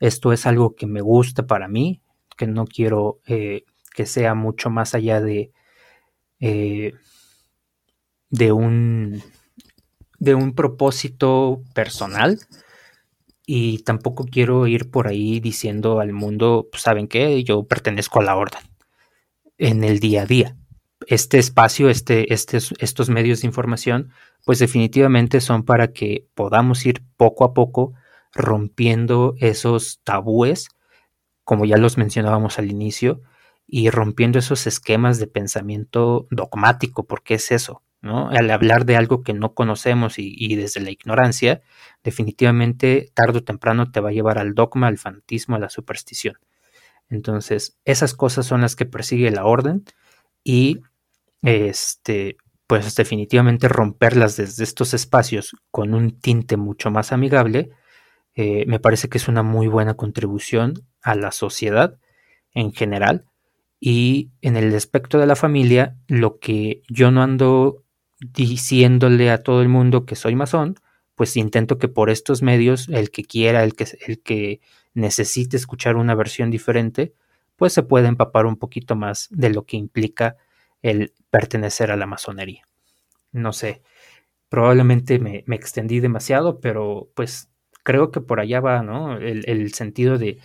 Esto 0.00 0.32
es 0.32 0.46
algo 0.46 0.74
que 0.74 0.86
me 0.86 1.00
gusta 1.00 1.46
para 1.46 1.68
mí, 1.68 2.02
que 2.36 2.46
no 2.46 2.66
quiero 2.66 3.20
eh, 3.26 3.64
que 3.94 4.06
sea 4.06 4.34
mucho 4.34 4.70
más 4.70 4.94
allá 4.94 5.20
de, 5.20 5.52
eh, 6.40 6.94
de, 8.30 8.52
un, 8.52 9.22
de 10.18 10.34
un 10.34 10.54
propósito 10.54 11.62
personal. 11.74 12.38
Y 13.46 13.82
tampoco 13.82 14.24
quiero 14.24 14.66
ir 14.66 14.90
por 14.90 15.08
ahí 15.08 15.40
diciendo 15.40 16.00
al 16.00 16.12
mundo, 16.12 16.68
pues, 16.70 16.82
¿saben 16.84 17.08
qué? 17.08 17.42
Yo 17.44 17.64
pertenezco 17.64 18.20
a 18.20 18.24
la 18.24 18.36
orden 18.36 18.62
en 19.58 19.84
el 19.84 20.00
día 20.00 20.22
a 20.22 20.26
día. 20.26 20.56
Este 21.10 21.40
espacio, 21.40 21.90
este, 21.90 22.32
este, 22.32 22.58
estos 22.78 23.10
medios 23.10 23.40
de 23.40 23.48
información 23.48 24.12
pues 24.44 24.60
definitivamente 24.60 25.40
son 25.40 25.64
para 25.64 25.92
que 25.92 26.28
podamos 26.36 26.86
ir 26.86 27.02
poco 27.16 27.42
a 27.42 27.52
poco 27.52 27.94
rompiendo 28.32 29.34
esos 29.38 30.00
tabúes, 30.04 30.68
como 31.42 31.64
ya 31.64 31.78
los 31.78 31.98
mencionábamos 31.98 32.60
al 32.60 32.70
inicio, 32.70 33.22
y 33.66 33.90
rompiendo 33.90 34.38
esos 34.38 34.68
esquemas 34.68 35.18
de 35.18 35.26
pensamiento 35.26 36.28
dogmático, 36.30 37.04
porque 37.08 37.34
es 37.34 37.50
eso, 37.50 37.82
¿no? 38.00 38.30
Al 38.30 38.48
hablar 38.48 38.84
de 38.84 38.94
algo 38.94 39.24
que 39.24 39.34
no 39.34 39.52
conocemos 39.52 40.14
y, 40.16 40.54
desde 40.54 40.80
la 40.80 40.92
ignorancia, 40.92 41.60
definitivamente 42.04 43.10
tarde 43.14 43.38
o 43.38 43.44
temprano 43.44 43.90
te 43.90 43.98
va 43.98 44.10
a 44.10 44.12
llevar 44.12 44.38
al 44.38 44.54
dogma, 44.54 44.86
al 44.86 44.98
fanatismo, 44.98 45.56
a 45.56 45.58
la 45.58 45.70
superstición. 45.70 46.36
Entonces, 47.08 47.76
esas 47.84 48.14
cosas 48.14 48.46
son 48.46 48.60
las 48.60 48.76
que 48.76 48.86
persigue 48.86 49.32
la 49.32 49.44
orden 49.44 49.84
y 50.44 50.82
este 51.42 52.36
pues 52.66 52.94
definitivamente 52.94 53.66
romperlas 53.66 54.36
desde 54.36 54.62
estos 54.62 54.94
espacios 54.94 55.56
con 55.72 55.92
un 55.92 56.20
tinte 56.20 56.56
mucho 56.56 56.92
más 56.92 57.10
amigable, 57.10 57.70
eh, 58.36 58.64
me 58.66 58.78
parece 58.78 59.08
que 59.08 59.18
es 59.18 59.26
una 59.26 59.42
muy 59.42 59.66
buena 59.66 59.94
contribución 59.94 60.74
a 61.02 61.16
la 61.16 61.32
sociedad 61.32 61.98
en 62.54 62.72
general. 62.72 63.24
Y 63.80 64.30
en 64.40 64.56
el 64.56 64.72
aspecto 64.74 65.18
de 65.18 65.26
la 65.26 65.34
familia, 65.34 65.96
lo 66.06 66.38
que 66.38 66.82
yo 66.88 67.10
no 67.10 67.22
ando 67.22 67.82
diciéndole 68.20 69.30
a 69.30 69.42
todo 69.42 69.62
el 69.62 69.68
mundo 69.68 70.06
que 70.06 70.14
soy 70.14 70.36
masón, 70.36 70.76
pues 71.16 71.36
intento 71.36 71.76
que 71.76 71.88
por 71.88 72.08
estos 72.08 72.40
medios, 72.40 72.88
el 72.88 73.10
que 73.10 73.24
quiera, 73.24 73.64
el 73.64 73.74
que, 73.74 73.86
el 74.06 74.22
que 74.22 74.60
necesite 74.94 75.56
escuchar 75.56 75.96
una 75.96 76.14
versión 76.14 76.50
diferente, 76.50 77.14
pues 77.56 77.72
se 77.72 77.82
pueda 77.82 78.08
empapar 78.08 78.46
un 78.46 78.56
poquito 78.56 78.94
más 78.94 79.26
de 79.30 79.50
lo 79.50 79.64
que 79.64 79.76
implica 79.76 80.36
el 80.82 81.14
pertenecer 81.30 81.90
a 81.90 81.96
la 81.96 82.06
masonería. 82.06 82.66
No 83.32 83.52
sé, 83.52 83.82
probablemente 84.48 85.18
me, 85.18 85.44
extendí 85.54 86.00
demasiado, 86.00 86.60
pero 86.60 87.10
pues 87.14 87.48
creo 87.84 88.10
que 88.10 88.20
por 88.20 88.40
allá 88.40 88.60
va, 88.60 88.82
¿no? 88.82 89.16
El, 89.16 89.72
sentido 89.74 90.18
de 90.18 90.38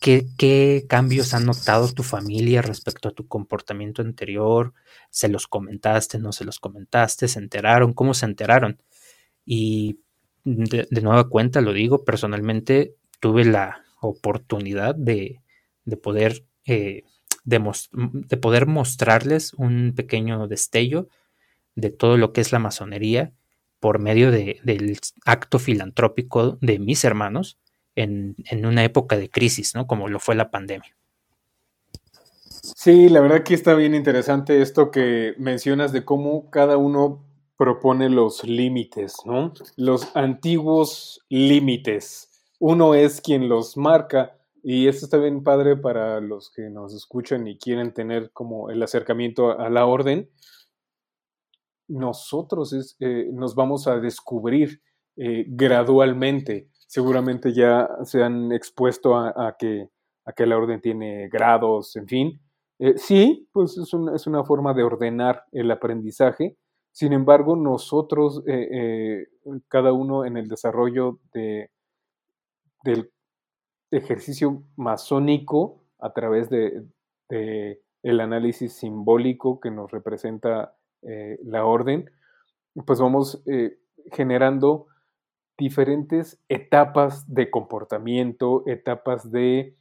qué, 0.00 0.26
qué, 0.38 0.84
cambios 0.88 1.34
han 1.34 1.46
notado 1.46 1.92
tu 1.92 2.02
familia 2.02 2.62
respecto 2.62 3.08
a 3.08 3.12
tu 3.12 3.26
comportamiento 3.26 4.02
anterior, 4.02 4.74
se 5.10 5.28
los 5.28 5.46
comentaste, 5.46 6.18
no 6.18 6.32
se 6.32 6.44
los 6.44 6.60
comentaste, 6.60 7.26
se 7.28 7.38
enteraron, 7.38 7.94
cómo 7.94 8.14
se 8.14 8.26
enteraron. 8.26 8.82
Y 9.44 10.00
de, 10.44 10.86
nueva 11.02 11.28
cuenta, 11.28 11.60
lo 11.60 11.72
digo, 11.72 12.04
personalmente 12.04 12.94
tuve 13.20 13.44
la 13.44 13.82
oportunidad 14.00 14.94
de, 14.94 15.40
de 15.84 15.96
poder 15.96 16.44
eh, 16.66 17.04
de, 17.48 18.36
poder 18.36 18.66
mostrarles 18.66 19.54
un 19.54 19.94
pequeño 19.96 20.46
destello 20.48 21.08
de 21.74 21.90
todo 21.90 22.16
lo 22.18 22.32
que 22.32 22.42
es 22.42 22.52
la 22.52 22.58
masonería 22.58 23.32
por 23.80 23.98
medio 23.98 24.30
del 24.30 24.98
acto 25.24 25.58
filantrópico 25.58 26.58
de 26.60 26.78
mis 26.78 27.04
hermanos 27.04 27.58
en, 27.94 28.36
una 28.64 28.84
época 28.84 29.16
de 29.16 29.30
crisis, 29.30 29.74
¿no? 29.74 29.86
Como 29.86 30.08
lo 30.08 30.20
fue 30.20 30.34
la 30.34 30.50
pandemia. 30.50 30.94
Sí, 32.76 33.08
la 33.08 33.20
verdad 33.20 33.44
que 33.44 33.54
está 33.54 33.74
bien 33.74 33.94
interesante 33.94 34.60
esto 34.60 34.90
que 34.90 35.34
mencionas 35.38 35.92
de 35.92 36.04
cómo 36.04 36.50
cada 36.50 36.76
uno 36.76 37.24
propone 37.56 38.10
los 38.10 38.44
límites, 38.44 39.16
¿no? 39.24 39.54
Los 39.76 40.14
antiguos 40.14 41.24
límites. 41.30 42.28
Uno 42.58 42.94
es 42.94 43.20
quien 43.20 43.48
los 43.48 43.76
marca 43.76 44.37
y 44.62 44.88
esto 44.88 45.06
está 45.06 45.18
bien 45.18 45.42
padre 45.42 45.76
para 45.76 46.20
los 46.20 46.50
que 46.50 46.68
nos 46.70 46.94
escuchan 46.94 47.46
y 47.46 47.58
quieren 47.58 47.92
tener 47.92 48.32
como 48.32 48.70
el 48.70 48.82
acercamiento 48.82 49.58
a 49.58 49.70
la 49.70 49.86
orden. 49.86 50.30
Nosotros 51.88 52.96
eh, 53.00 53.28
nos 53.32 53.54
vamos 53.54 53.86
a 53.86 53.98
descubrir 53.98 54.82
eh, 55.16 55.44
gradualmente. 55.48 56.68
Seguramente 56.86 57.52
ya 57.52 57.88
se 58.04 58.22
han 58.22 58.52
expuesto 58.52 59.16
a, 59.16 59.56
que, 59.58 59.88
a 60.24 60.32
que 60.32 60.46
la 60.46 60.56
orden 60.56 60.80
tiene 60.80 61.28
grados, 61.28 61.96
en 61.96 62.06
fin. 62.06 62.40
Eh, 62.78 62.94
sí, 62.96 63.48
pues 63.52 63.76
es 63.78 63.92
una, 63.92 64.14
es 64.14 64.26
una, 64.26 64.44
forma 64.44 64.72
de 64.74 64.82
ordenar 64.82 65.44
el 65.52 65.70
aprendizaje. 65.70 66.56
Sin 66.92 67.12
embargo, 67.12 67.56
nosotros, 67.56 68.42
cada 69.68 69.92
uno 69.92 70.24
en 70.24 70.36
el 70.36 70.48
desarrollo 70.48 71.20
de, 71.32 71.70
del 72.82 73.10
ejercicio 73.90 74.62
masónico 74.76 75.82
a 75.98 76.12
través 76.12 76.50
de, 76.50 76.84
el 78.02 78.20
análisis 78.20 78.72
simbólico 78.74 79.60
que 79.60 79.70
nos 79.70 79.90
representa 79.90 80.74
eh, 81.02 81.38
la 81.42 81.64
orden, 81.64 82.10
pues 82.86 83.00
vamos 83.00 83.42
eh, 83.46 83.78
generando 84.12 84.86
diferentes 85.58 86.40
etapas 86.48 87.32
de 87.32 87.50
comportamiento, 87.50 88.62
etapas 88.66 89.30
de 89.30 89.76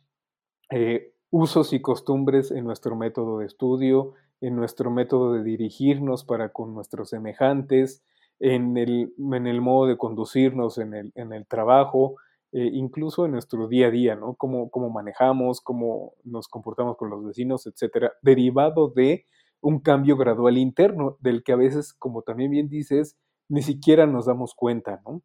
eh, 0.71 1.13
usos 1.29 1.71
y 1.73 1.81
costumbres 1.81 2.51
en 2.51 2.65
nuestro 2.65 2.95
método 2.95 3.39
de 3.39 3.45
estudio, 3.45 4.13
en 4.41 4.55
nuestro 4.55 4.89
método 4.91 5.33
de 5.33 5.43
dirigirnos 5.43 6.23
para 6.23 6.49
con 6.49 6.73
nuestros 6.73 7.09
semejantes, 7.09 8.03
en 8.39 8.77
el, 8.77 9.13
en 9.17 9.47
el 9.47 9.61
modo 9.61 9.87
de 9.87 9.97
conducirnos 9.97 10.77
en 10.77 10.93
el, 10.93 11.11
en 11.15 11.33
el 11.33 11.45
trabajo, 11.47 12.15
eh, 12.53 12.69
incluso 12.73 13.25
en 13.25 13.31
nuestro 13.33 13.67
día 13.67 13.87
a 13.87 13.91
día, 13.91 14.15
¿no? 14.15 14.35
Cómo, 14.35 14.69
cómo 14.69 14.89
manejamos, 14.89 15.61
cómo 15.61 16.13
nos 16.23 16.47
comportamos 16.47 16.97
con 16.97 17.09
los 17.09 17.25
vecinos, 17.25 17.67
etcétera, 17.67 18.13
derivado 18.21 18.89
de 18.89 19.25
un 19.61 19.79
cambio 19.79 20.17
gradual 20.17 20.57
interno, 20.57 21.17
del 21.19 21.43
que 21.43 21.51
a 21.53 21.57
veces, 21.57 21.93
como 21.93 22.21
también 22.21 22.51
bien 22.51 22.69
dices, 22.69 23.17
ni 23.49 23.61
siquiera 23.61 24.05
nos 24.05 24.25
damos 24.25 24.53
cuenta, 24.55 25.01
¿no? 25.05 25.21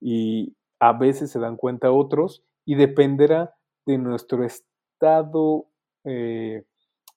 Y 0.00 0.56
a 0.80 0.92
veces 0.92 1.30
se 1.30 1.38
dan 1.38 1.56
cuenta 1.56 1.92
otros 1.92 2.42
y 2.64 2.74
dependerá 2.74 3.54
de 3.86 3.98
nuestro 3.98 4.44
estado 4.44 5.66
eh, 6.04 6.64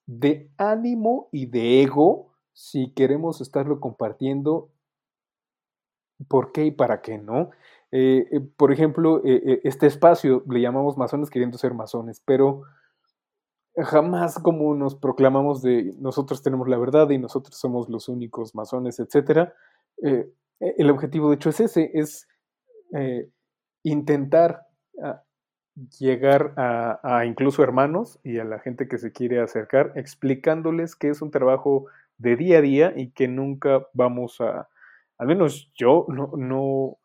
de 0.06 0.50
ánimo 0.58 1.30
y 1.32 1.48
de 1.48 1.84
ego 1.84 2.34
si 2.54 2.92
queremos 2.94 3.40
estarlo 3.42 3.80
compartiendo, 3.80 4.72
por 6.28 6.52
qué 6.52 6.66
y 6.66 6.72
para 6.72 7.02
qué, 7.02 7.18
¿no? 7.18 7.52
Eh, 7.92 8.28
eh, 8.32 8.42
por 8.58 8.72
ejemplo, 8.72 9.22
eh, 9.24 9.62
este 9.64 9.88
espacio 9.88 10.44
le 10.50 10.60
llamamos 10.60 10.98
masones 10.98 11.30
queriendo 11.30 11.58
ser 11.58 11.74
masones, 11.74 12.22
pero 12.26 12.64
jamás 13.78 14.40
como 14.40 14.76
nos 14.76 14.96
proclamamos 14.96 15.62
de 15.62 15.94
nosotros 16.00 16.42
tenemos 16.42 16.68
la 16.68 16.78
verdad 16.78 17.10
y 17.12 17.18
nosotros 17.18 17.56
somos 17.58 17.90
los 17.90 18.10
únicos 18.10 18.56
masones, 18.56 19.00
etc. 19.00 19.52
el 20.60 20.90
objetivo 20.90 21.30
de 21.30 21.36
hecho 21.36 21.50
es 21.52 21.60
ese, 21.60 21.92
es 21.94 22.28
intentar 23.84 24.66
ah, 25.04 25.22
llegar 26.00 26.54
a, 26.58 27.00
a, 27.04 27.26
incluso 27.28 27.62
hermanos 27.62 28.20
y 28.24 28.40
a 28.40 28.46
la 28.46 28.58
gente 28.58 28.88
que 28.88 28.98
se 28.98 29.12
quiere 29.12 29.40
acercar, 29.40 29.92
explicándoles 29.96 30.96
que 30.96 31.10
es 31.10 31.22
un 31.22 31.30
trabajo 31.30 31.86
de 32.18 32.36
día 32.36 32.58
a 32.58 32.62
día 32.62 32.94
y 32.96 33.12
que 33.12 33.28
nunca 33.28 33.86
vamos 33.94 34.42
a, 34.42 34.68
al 35.20 35.28
menos 35.28 35.72
yo 35.76 36.08
no, 36.10 36.32
no 36.36 36.98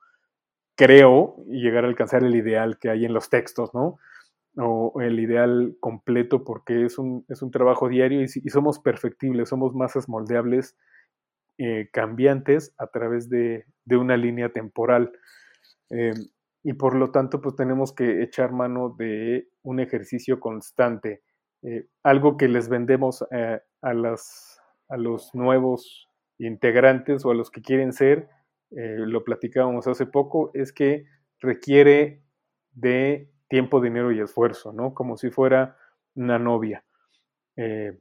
creo, 0.77 1.37
llegar 1.47 1.85
a 1.85 1.89
alcanzar 1.89 2.25
el 2.25 2.35
ideal 2.35 2.79
que 2.79 2.91
hay 2.91 3.05
en 3.05 3.13
los 3.15 3.31
textos, 3.31 3.75
¿no? 3.75 3.99
O 4.57 5.01
el 5.01 5.19
ideal 5.19 5.77
completo, 5.81 6.45
porque 6.45 6.85
es 6.85 6.99
un, 6.99 7.25
es 7.29 7.43
un 7.43 7.51
trabajo 7.51 7.89
diario 7.89 8.23
y, 8.23 8.29
somos 8.29 8.79
perfectibles, 8.79 9.49
somos 9.49 9.75
masas 9.75 10.09
moldeables, 10.09 10.77
eh, 11.59 11.89
cambiantes 11.93 12.75
a 12.79 12.87
través 12.89 13.29
de, 13.29 13.65
una 13.91 14.17
línea 14.17 14.51
temporal. 14.51 15.13
Eh, 15.91 16.13
y 16.63 16.75
por 16.75 16.95
lo 16.95 17.11
tanto, 17.11 17.41
pues 17.41 17.57
tenemos 17.57 17.95
que 17.95 18.23
echar 18.23 18.53
mano 18.53 18.95
de 18.99 19.49
un 19.63 19.81
ejercicio 19.81 20.39
constante, 20.39 21.23
eh, 21.63 21.87
algo 22.03 22.37
que 22.37 22.49
les 22.49 22.69
vendemos 22.69 23.25
a, 23.31 23.95
las, 23.95 24.61
a 24.89 24.97
los 24.97 25.35
nuevos 25.35 26.09
integrantes 26.39 27.25
o 27.25 27.31
a 27.31 27.35
los 27.35 27.51
que 27.51 27.63
quieren 27.63 27.93
ser, 27.93 28.29
eh, 28.77 28.97
lo 28.99 29.23
platicábamos 29.23 29.87
hace 29.87 30.07
poco, 30.07 30.51
es 30.55 30.73
que 30.73 31.05
requiere 31.41 32.23
de 32.73 33.29
tiempo, 33.49 33.81
dinero 33.81 34.13
y 34.13 34.21
esfuerzo, 34.21 34.73
¿no? 34.73 34.95
Como 34.95 35.17
si 35.17 35.31
fuera 35.31 35.77
una 36.15 36.39
novia 36.39 36.85
eh, 37.57 37.99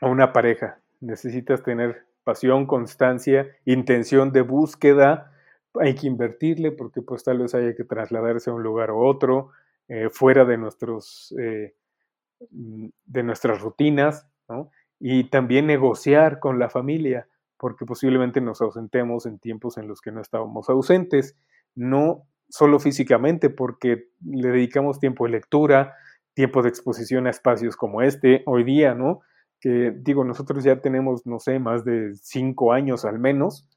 o 0.00 0.08
una 0.08 0.32
pareja. 0.32 0.80
Necesitas 1.00 1.62
tener 1.62 2.06
pasión, 2.22 2.66
constancia, 2.66 3.48
intención 3.64 4.32
de 4.32 4.42
búsqueda. 4.42 5.32
Hay 5.80 5.96
que 5.96 6.06
invertirle 6.06 6.70
porque 6.70 7.02
pues 7.02 7.24
tal 7.24 7.38
vez 7.38 7.54
haya 7.54 7.74
que 7.74 7.84
trasladarse 7.84 8.50
a 8.50 8.54
un 8.54 8.62
lugar 8.62 8.92
u 8.92 9.04
otro, 9.04 9.50
eh, 9.88 10.08
fuera 10.10 10.44
de, 10.44 10.56
nuestros, 10.56 11.34
de 11.36 13.22
nuestras 13.22 13.60
rutinas, 13.60 14.28
¿no? 14.48 14.70
Y 14.98 15.24
también 15.30 15.66
negociar 15.66 16.38
con 16.38 16.58
la 16.58 16.70
familia 16.70 17.28
porque 17.58 17.86
posiblemente 17.86 18.40
nos 18.40 18.60
ausentemos 18.60 19.26
en 19.26 19.38
tiempos 19.38 19.78
en 19.78 19.88
los 19.88 20.00
que 20.00 20.12
no 20.12 20.20
estábamos 20.20 20.68
ausentes, 20.68 21.36
no 21.74 22.26
solo 22.48 22.78
físicamente, 22.78 23.50
porque 23.50 24.08
le 24.24 24.48
dedicamos 24.48 25.00
tiempo 25.00 25.24
de 25.24 25.32
lectura, 25.32 25.94
tiempo 26.34 26.62
de 26.62 26.68
exposición 26.68 27.26
a 27.26 27.30
espacios 27.30 27.76
como 27.76 28.02
este, 28.02 28.42
hoy 28.46 28.64
día, 28.64 28.94
¿no? 28.94 29.20
Que 29.60 29.92
digo, 29.96 30.24
nosotros 30.24 30.62
ya 30.64 30.80
tenemos, 30.80 31.26
no 31.26 31.38
sé, 31.38 31.58
más 31.58 31.84
de 31.84 32.14
cinco 32.14 32.72
años 32.72 33.04
al 33.04 33.18
menos, 33.18 33.68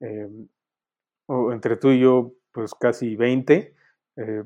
eh, 0.00 0.28
o 1.26 1.52
entre 1.52 1.76
tú 1.76 1.90
y 1.90 2.00
yo, 2.00 2.32
pues 2.52 2.74
casi 2.74 3.16
20, 3.16 3.74
eh, 4.16 4.44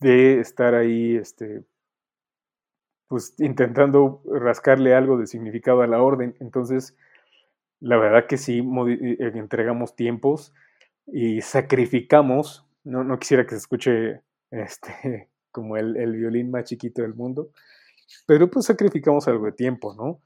de 0.00 0.40
estar 0.40 0.74
ahí, 0.74 1.16
este, 1.16 1.62
pues 3.08 3.34
intentando 3.38 4.22
rascarle 4.26 4.94
algo 4.94 5.18
de 5.18 5.26
significado 5.26 5.82
a 5.82 5.86
la 5.86 6.02
orden. 6.02 6.36
Entonces, 6.40 6.96
la 7.80 7.96
verdad 7.96 8.26
que 8.26 8.36
sí, 8.36 8.58
eh, 8.58 9.16
eh, 9.20 9.32
entregamos 9.34 9.94
tiempos 9.94 10.52
y 11.06 11.40
sacrificamos, 11.40 12.66
no, 12.84 13.04
no 13.04 13.18
quisiera 13.18 13.44
que 13.44 13.50
se 13.50 13.58
escuche 13.58 14.22
este, 14.50 15.28
como 15.50 15.76
el, 15.76 16.12
violín 16.16 16.50
más 16.50 16.64
chiquito 16.64 17.02
del 17.02 17.14
mundo, 17.14 17.50
pero 18.26 18.50
pues 18.50 18.66
sacrificamos 18.66 19.28
algo 19.28 19.46
de 19.46 19.52
tiempo, 19.52 19.94
¿no? 19.94 20.20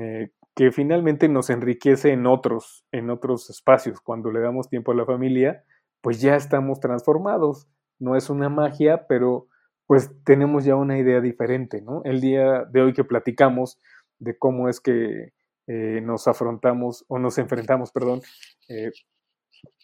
Eh, 0.00 0.30
que 0.54 0.70
finalmente 0.70 1.28
nos 1.28 1.48
enriquece 1.48 2.12
en 2.12 2.26
otros, 2.26 2.84
en 2.92 3.08
otros 3.08 3.48
espacios. 3.48 4.00
Cuando 4.00 4.30
le 4.30 4.40
damos 4.40 4.68
tiempo 4.68 4.92
a 4.92 4.94
la 4.94 5.06
familia, 5.06 5.64
pues 6.02 6.20
ya 6.20 6.36
estamos 6.36 6.78
transformados. 6.78 7.68
No 7.98 8.16
es 8.16 8.28
una 8.28 8.50
magia, 8.50 9.06
pero 9.06 9.46
pues 9.86 10.10
tenemos 10.24 10.64
ya 10.64 10.76
una 10.76 10.98
idea 10.98 11.20
diferente, 11.20 11.80
¿no? 11.80 12.02
El 12.04 12.20
día 12.20 12.64
de 12.64 12.82
hoy 12.82 12.92
que 12.92 13.04
platicamos 13.04 13.80
de 14.18 14.36
cómo 14.36 14.68
es 14.68 14.80
que 14.80 15.32
eh, 15.68 16.00
nos 16.02 16.26
afrontamos 16.26 17.04
o 17.06 17.20
nos 17.20 17.38
enfrentamos, 17.38 17.92
perdón, 17.92 18.20
eh, 18.68 18.90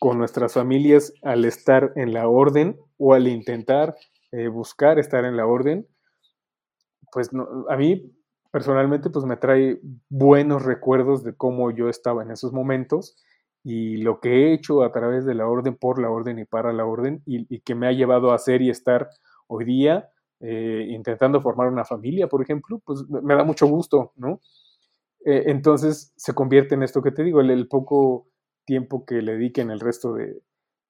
con 0.00 0.18
nuestras 0.18 0.54
familias 0.54 1.12
al 1.22 1.44
estar 1.44 1.92
en 1.94 2.12
la 2.12 2.28
orden 2.28 2.76
o 2.96 3.14
al 3.14 3.28
intentar 3.28 3.94
eh, 4.32 4.48
buscar 4.48 4.98
estar 4.98 5.24
en 5.24 5.36
la 5.36 5.46
orden, 5.46 5.86
pues 7.12 7.30
a 7.68 7.76
mí 7.76 8.12
personalmente 8.50 9.08
pues 9.08 9.24
me 9.24 9.36
trae 9.36 9.78
buenos 10.08 10.64
recuerdos 10.64 11.22
de 11.22 11.36
cómo 11.36 11.70
yo 11.70 11.88
estaba 11.88 12.24
en 12.24 12.32
esos 12.32 12.52
momentos 12.52 13.16
y 13.62 13.98
lo 13.98 14.20
que 14.20 14.30
he 14.30 14.52
hecho 14.54 14.82
a 14.82 14.90
través 14.90 15.24
de 15.26 15.34
la 15.34 15.46
orden, 15.46 15.76
por 15.76 16.00
la 16.00 16.10
orden 16.10 16.40
y 16.40 16.44
para 16.44 16.72
la 16.72 16.86
orden 16.86 17.22
y, 17.24 17.60
que 17.60 17.74
me 17.76 17.86
ha 17.86 17.92
llevado 17.92 18.32
a 18.32 18.38
ser 18.38 18.62
y 18.62 18.70
estar 18.70 19.10
hoy 19.46 19.64
día 19.64 20.10
intentando 20.40 21.40
formar 21.40 21.68
una 21.68 21.84
familia, 21.84 22.28
por 22.28 22.42
ejemplo, 22.42 22.80
pues 22.84 23.08
me 23.08 23.34
da 23.34 23.42
mucho 23.42 23.66
gusto, 23.66 24.12
¿no? 24.16 24.40
Eh, 25.24 25.44
entonces 25.46 26.12
se 26.16 26.34
convierte 26.34 26.74
en 26.74 26.82
esto 26.82 27.02
que 27.02 27.12
te 27.12 27.22
digo, 27.22 27.40
el, 27.40 27.68
poco 27.68 28.28
tiempo 28.64 29.04
que 29.04 29.22
le 29.22 29.32
dediquen 29.32 29.70
el 29.70 29.80
resto 29.80 30.14
de, 30.14 30.40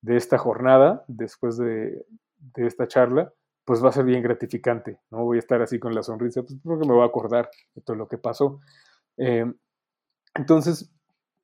esta 0.07 0.39
jornada, 0.39 1.05
después 1.09 1.57
de, 1.57 2.05
esta 2.57 2.87
charla, 2.87 3.33
pues 3.65 3.85
va 3.85 3.91
a 3.91 3.93
ser 3.93 4.05
bien 4.05 4.23
gratificante, 4.23 4.99
¿no? 5.11 5.25
Voy 5.25 5.37
a 5.37 5.41
estar 5.41 5.61
así 5.61 5.79
con 5.79 5.95
la 5.95 6.03
sonrisa, 6.03 6.43
pues 6.43 6.59
porque 6.63 6.87
me 6.87 6.95
voy 6.95 7.03
a 7.03 7.07
acordar 7.07 7.51
de 7.75 7.83
todo 7.83 7.97
lo 7.97 8.09
que 8.09 8.17
pasó. 8.17 8.61
Eh, 9.17 9.45
entonces, 10.35 10.91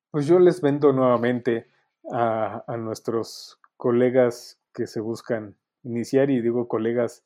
pues 0.09 0.25
yo 0.25 0.39
les 0.39 0.61
vendo 0.61 0.93
nuevamente 0.93 1.67
a, 2.11 2.63
nuestros 2.77 3.59
colegas 3.77 4.59
que 4.73 4.87
se 4.87 4.99
buscan 4.99 5.57
iniciar, 5.83 6.29
y 6.29 6.41
digo 6.41 6.67
colegas 6.67 7.23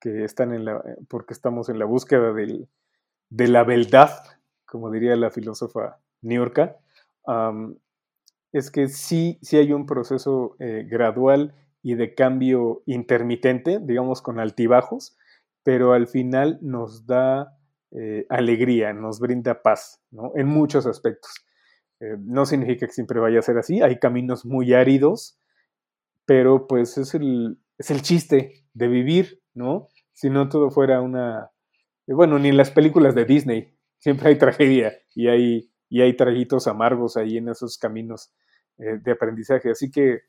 que 0.00 0.24
están 0.24 0.52
en 0.54 0.64
la, 0.64 0.82
porque 1.08 1.34
estamos 1.34 1.68
en 1.68 1.78
la 1.78 1.84
búsqueda 1.84 2.32
del, 2.32 2.68
de 3.30 3.48
la 3.48 3.64
verdad, 3.64 4.22
como 4.68 4.90
diría 4.90 5.16
la 5.16 5.30
filósofa 5.30 5.98
Niorca, 6.22 6.76
es 8.52 8.70
que 8.70 8.88
sí, 8.88 9.38
sí 9.42 9.56
hay 9.56 9.72
un 9.72 9.86
proceso 9.86 10.56
eh, 10.58 10.86
gradual 10.88 11.54
y 11.82 11.94
de 11.94 12.14
cambio 12.14 12.82
intermitente, 12.86 13.78
digamos 13.80 14.22
con 14.22 14.40
altibajos, 14.40 15.16
pero 15.62 15.92
al 15.92 16.06
final 16.06 16.58
nos 16.62 17.06
da 17.06 17.58
eh, 17.90 18.26
alegría, 18.28 18.92
nos 18.92 19.20
brinda 19.20 19.62
paz, 19.62 20.02
¿no? 20.10 20.32
En 20.34 20.46
muchos 20.48 20.86
aspectos. 20.86 21.30
Eh, 22.00 22.16
no 22.18 22.46
significa 22.46 22.86
que 22.86 22.92
siempre 22.92 23.20
vaya 23.20 23.38
a 23.38 23.42
ser 23.42 23.58
así, 23.58 23.82
hay 23.82 23.98
caminos 23.98 24.46
muy 24.46 24.72
áridos, 24.72 25.38
pero 26.24 26.66
pues 26.66 26.96
es 26.98 27.14
el, 27.14 27.58
es 27.76 27.90
el 27.90 28.02
chiste 28.02 28.64
de 28.72 28.88
vivir, 28.88 29.42
¿no? 29.54 29.88
Si 30.12 30.30
no 30.30 30.48
todo 30.48 30.70
fuera 30.70 31.00
una... 31.00 31.50
Bueno, 32.06 32.38
ni 32.38 32.48
en 32.48 32.56
las 32.56 32.70
películas 32.70 33.14
de 33.14 33.26
Disney, 33.26 33.74
siempre 33.98 34.30
hay 34.30 34.38
tragedia 34.38 34.94
y 35.14 35.28
hay, 35.28 35.70
y 35.88 36.02
hay 36.02 36.16
traguitos 36.16 36.66
amargos 36.66 37.16
ahí 37.16 37.36
en 37.36 37.48
esos 37.48 37.78
caminos 37.78 38.32
eh, 38.78 38.98
de 39.02 39.12
aprendizaje. 39.12 39.70
Así 39.70 39.90
que, 39.90 40.20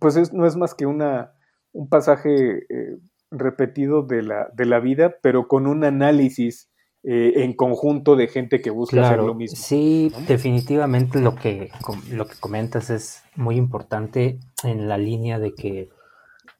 pues 0.00 0.32
no 0.32 0.46
es 0.46 0.56
más 0.56 0.74
que 0.74 0.86
una, 0.86 1.32
un 1.72 1.88
pasaje 1.88 2.64
eh, 2.68 2.98
repetido 3.30 4.02
de 4.02 4.22
la, 4.22 4.48
de 4.54 4.66
la 4.66 4.80
vida, 4.80 5.16
pero 5.22 5.48
con 5.48 5.66
un 5.66 5.84
análisis 5.84 6.70
eh, 7.04 7.42
en 7.42 7.54
conjunto 7.54 8.14
de 8.14 8.28
gente 8.28 8.60
que 8.60 8.70
busca 8.70 9.04
hacer 9.04 9.18
lo 9.18 9.34
mismo. 9.34 9.56
Sí, 9.56 10.12
definitivamente 10.28 11.20
lo 11.20 11.34
que, 11.34 11.70
lo 12.10 12.26
que 12.26 12.36
comentas 12.38 12.90
es 12.90 13.22
muy 13.34 13.56
importante 13.56 14.38
en 14.62 14.88
la 14.88 14.98
línea 14.98 15.38
de 15.38 15.52
que 15.52 15.88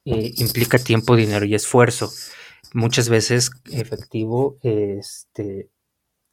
implica 0.05 0.79
tiempo, 0.79 1.15
dinero 1.15 1.45
y 1.45 1.55
esfuerzo. 1.55 2.11
Muchas 2.75 3.09
veces 3.09 3.51
efectivo, 3.71 4.59
este, 4.63 5.71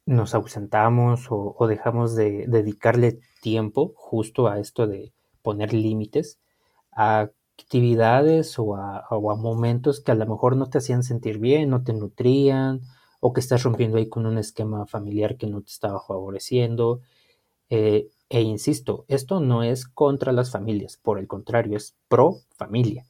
nos 0.06 0.34
ausentamos 0.34 1.26
o, 1.30 1.66
dejamos 1.68 2.14
de 2.14 2.46
dedicarle 2.48 3.20
tiempo 3.42 3.92
justo 3.96 4.48
a 4.48 4.58
esto 4.58 4.86
de 4.86 5.12
poner 5.42 5.72
límites 5.72 6.38
a 6.92 7.30
actividades 7.58 8.58
o 8.58 8.76
a, 8.76 9.06
momentos 9.36 10.00
que 10.00 10.12
a 10.12 10.14
lo 10.14 10.26
mejor 10.26 10.56
no 10.56 10.68
te 10.68 10.78
hacían 10.78 11.02
sentir 11.02 11.38
bien, 11.38 11.70
no 11.70 11.82
te 11.82 11.92
nutrían 11.92 12.80
o 13.20 13.32
que 13.32 13.40
estás 13.40 13.62
rompiendo 13.62 13.98
ahí 13.98 14.08
con 14.08 14.26
un 14.26 14.38
esquema 14.38 14.86
familiar 14.86 15.36
que 15.36 15.46
no 15.46 15.60
te 15.60 15.70
estaba 15.70 16.00
favoreciendo. 16.00 17.00
Eh, 17.68 18.08
e 18.28 18.40
insisto, 18.42 19.04
esto 19.08 19.40
no 19.40 19.62
es 19.62 19.86
contra 19.86 20.32
las 20.32 20.50
familias, 20.50 20.96
por 20.96 21.18
el 21.18 21.26
contrario, 21.28 21.76
es 21.76 21.96
pro 22.08 22.36
familia. 22.56 23.04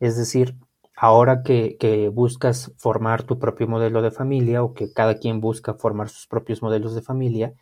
Es 0.00 0.16
decir, 0.16 0.56
ahora 0.96 1.42
que, 1.42 2.10
buscas 2.12 2.72
formar 2.76 3.24
tu 3.24 3.38
propio 3.38 3.66
modelo 3.66 4.02
de 4.02 4.10
familia 4.10 4.62
o 4.62 4.74
que 4.74 4.92
cada 4.92 5.18
quien 5.18 5.40
busca 5.40 5.74
formar 5.74 6.08
sus 6.08 6.26
propios 6.26 6.62
modelos 6.62 6.94
de 6.94 7.02
familia, 7.02 7.54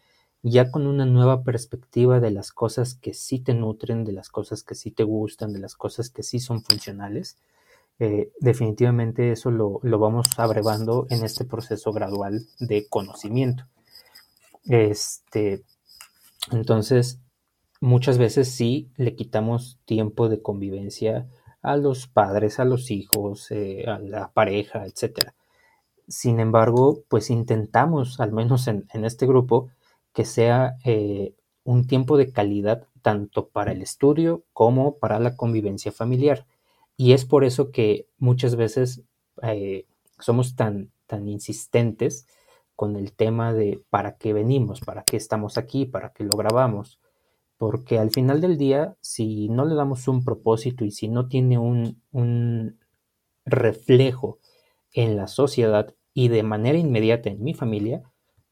ya 0.43 0.71
con 0.71 0.87
una 0.87 1.07
nueva 1.07 1.45
perspectiva 1.45 2.21
de 2.21 2.31
las 2.31 2.53
cosas 2.53 2.95
que 2.95 3.15
sí 3.15 3.39
te 3.39 3.55
nutren, 3.55 4.05
de 4.05 4.13
las 4.13 4.29
cosas 4.29 4.63
que 4.63 4.75
sí 4.75 4.91
te 4.91 5.05
gustan, 5.05 5.53
de 5.53 5.61
las 5.61 5.77
cosas 5.77 6.11
que 6.11 6.23
sí 6.23 6.41
son 6.41 6.63
funcionales, 6.63 7.39
eh, 7.99 8.33
definitivamente 8.41 9.31
eso 9.31 9.51
lo, 9.51 9.81
vamos 9.83 10.27
abrevando 10.37 11.07
en 11.11 11.25
este 11.25 11.45
proceso 11.45 11.93
gradual 11.93 12.47
de 12.59 12.89
conocimiento. 12.89 13.65
Este, 14.65 15.63
entonces, 16.51 17.21
muchas 17.81 18.19
veces 18.19 18.51
sí 18.51 18.91
le 18.97 19.15
quitamos 19.15 19.79
tiempo 19.85 20.29
de 20.29 20.43
convivencia 20.43 21.29
a 21.63 21.77
los 21.77 22.09
padres, 22.09 22.59
a 22.61 22.65
los 22.65 22.91
hijos, 22.91 23.51
eh, 23.51 23.85
a 23.87 23.99
la 23.99 24.33
pareja, 24.33 24.85
etc. 24.87 25.31
Sin 26.09 26.41
embargo, 26.41 27.05
pues 27.09 27.31
intentamos, 27.31 28.21
al 28.21 28.33
menos 28.33 28.69
en, 28.69 28.87
este 28.93 29.27
grupo, 29.27 29.71
que 30.13 30.25
sea 30.25 30.77
eh, 30.85 31.35
un 31.65 31.87
tiempo 31.87 32.17
de 32.17 32.33
calidad 32.33 32.87
tanto 33.03 33.49
para 33.49 33.73
el 33.73 33.83
estudio 33.83 34.45
como 34.53 34.99
para 34.99 35.19
la 35.21 35.37
convivencia 35.37 35.93
familiar. 35.93 36.47
Y 36.97 37.13
es 37.13 37.25
por 37.25 37.45
eso 37.45 37.71
que 37.71 38.07
muchas 38.19 38.57
veces 38.57 39.03
eh, 39.43 39.87
somos 40.19 40.57
tan, 40.57 40.91
tan 41.07 41.29
insistentes 41.29 42.27
con 42.77 42.97
el 42.97 43.13
tema 43.13 43.53
de 43.53 43.83
para 43.91 44.17
qué 44.17 44.33
venimos, 44.33 44.81
para 44.81 45.05
qué 45.05 45.17
estamos 45.17 45.59
aquí, 45.59 45.87
para 45.87 46.13
qué 46.13 46.25
lo 46.25 46.37
grabamos. 46.37 46.99
Porque 47.63 48.01
al 48.01 48.11
final 48.11 48.41
del 48.41 48.59
día, 48.59 48.97
si 49.01 49.49
no 49.49 49.65
le 49.65 49.77
damos 49.77 50.09
un 50.09 50.25
propósito 50.25 50.85
y 50.85 50.91
si 50.91 51.07
no 51.07 51.29
tiene 51.29 51.59
un, 51.59 52.03
un 52.11 52.77
reflejo 53.45 54.41
en 54.93 55.15
la 55.15 55.29
sociedad 55.29 55.95
y 56.13 56.27
de 56.27 56.43
manera 56.43 56.77
inmediata 56.77 57.31
en 57.31 57.41
mi 57.41 57.55
familia, 57.55 58.03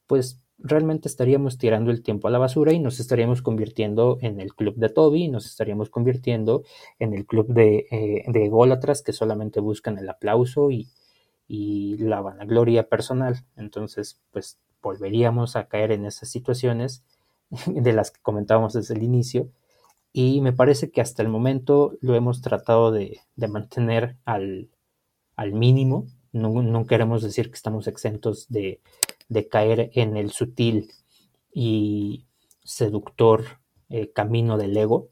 pues 0.07 0.41
realmente 0.59 1.09
estaríamos 1.09 1.59
tirando 1.59 1.91
el 1.91 2.05
tiempo 2.05 2.29
a 2.29 2.31
la 2.31 2.39
basura 2.39 2.73
y 2.73 2.79
nos 2.79 3.01
estaríamos 3.01 3.43
convirtiendo 3.43 4.19
en 4.21 4.39
el 4.39 4.55
club 4.55 4.77
de 4.77 4.91
Toby, 4.91 5.27
nos 5.27 5.45
estaríamos 5.47 5.91
convirtiendo 5.91 6.63
en 7.01 7.13
el 7.13 7.27
club 7.27 7.49
de, 7.49 7.89
eh, 7.91 8.25
de 8.29 8.45
ególatras 8.45 9.03
que 9.03 9.13
solamente 9.13 9.59
buscan 9.59 9.99
el 9.99 10.09
aplauso 10.09 10.71
y, 10.71 10.87
y 11.49 11.97
la 11.97 12.21
vanagloria 12.21 12.89
personal. 12.89 13.45
Entonces, 13.57 14.21
pues 14.31 14.61
volveríamos 14.81 15.57
a 15.57 15.67
caer 15.67 15.91
en 15.91 16.07
esas 16.07 16.29
situaciones 16.29 17.03
de 17.67 17.93
las 17.93 18.11
que 18.11 18.21
comentábamos 18.23 18.75
desde 18.75 18.95
el 18.95 19.03
inicio. 19.03 19.51
Y 20.13 20.41
me 20.41 20.53
parece 20.53 20.91
que 20.91 21.01
hasta 21.01 21.23
el 21.23 21.29
momento 21.29 21.97
lo 22.01 22.15
hemos 22.17 22.43
tratado 22.43 22.93
de, 22.93 23.21
de 23.37 23.49
mantener 23.49 24.17
al, 24.25 24.71
al 25.37 25.53
mínimo. 25.53 26.07
No, 26.33 26.63
no, 26.63 26.87
queremos 26.87 27.23
decir 27.23 27.49
que 27.51 27.57
estamos 27.57 27.87
exentos 27.89 28.49
de, 28.49 28.81
de 29.29 29.49
caer 29.49 29.91
en 29.95 30.17
el 30.17 30.31
sutil 30.31 30.93
y 31.53 32.27
seductor 32.65 33.45
eh, 33.89 34.13
camino 34.13 34.59
del 34.59 34.77
ego, 34.77 35.09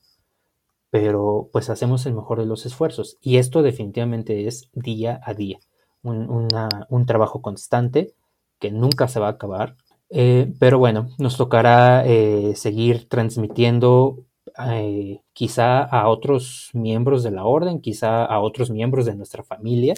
pero 0.91 1.51
pues 1.53 1.71
hacemos 1.71 2.07
el 2.07 2.15
mejor 2.15 2.41
de 2.41 2.47
los 2.47 2.67
esfuerzos. 2.67 3.19
Y 3.21 3.37
esto 3.39 3.63
definitivamente 3.63 4.47
es 4.47 4.71
día 4.73 5.21
a 5.25 5.35
día, 5.35 5.59
un, 6.03 6.49
un 6.89 7.07
trabajo 7.07 7.43
constante 7.43 8.15
que 8.59 8.71
nunca 8.71 9.09
se 9.09 9.21
va 9.21 9.29
a 9.29 9.33
acabar. 9.33 9.77
Eh, 10.11 10.53
pero 10.59 10.79
bueno, 10.79 11.11
nos 11.19 11.37
tocará 11.37 12.05
eh, 12.07 12.55
seguir 12.57 13.09
transmitiendo 13.09 14.25
eh, 14.71 15.21
quizá 15.35 15.83
a 15.83 16.09
otros 16.09 16.71
miembros 16.73 17.23
de 17.23 17.31
la 17.31 17.45
orden, 17.45 17.81
quizá 17.81 18.25
a 18.25 18.41
otros 18.41 18.71
miembros 18.71 19.07
de 19.07 19.15
nuestra 19.15 19.43
familia, 19.43 19.95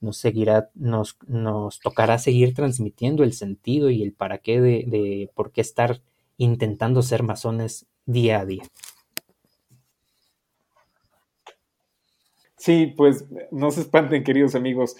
nos 0.00 0.16
seguirá, 0.16 0.70
nos, 0.74 1.18
nos 1.26 1.80
tocará 1.80 2.18
seguir 2.18 2.54
transmitiendo 2.54 3.22
el 3.22 3.32
sentido 3.32 3.90
y 3.90 4.02
el 4.02 4.12
para 4.12 4.38
qué 4.38 4.60
de, 4.60 4.84
de 4.86 5.30
por 5.34 5.52
qué 5.52 5.60
estar 5.60 6.00
intentando 6.36 7.02
ser 7.02 7.22
masones 7.22 7.86
día 8.06 8.40
a 8.40 8.46
día. 8.46 8.64
Sí, 12.56 12.94
pues 12.96 13.26
no 13.50 13.70
se 13.70 13.82
espanten, 13.82 14.24
queridos 14.24 14.54
amigos. 14.54 14.96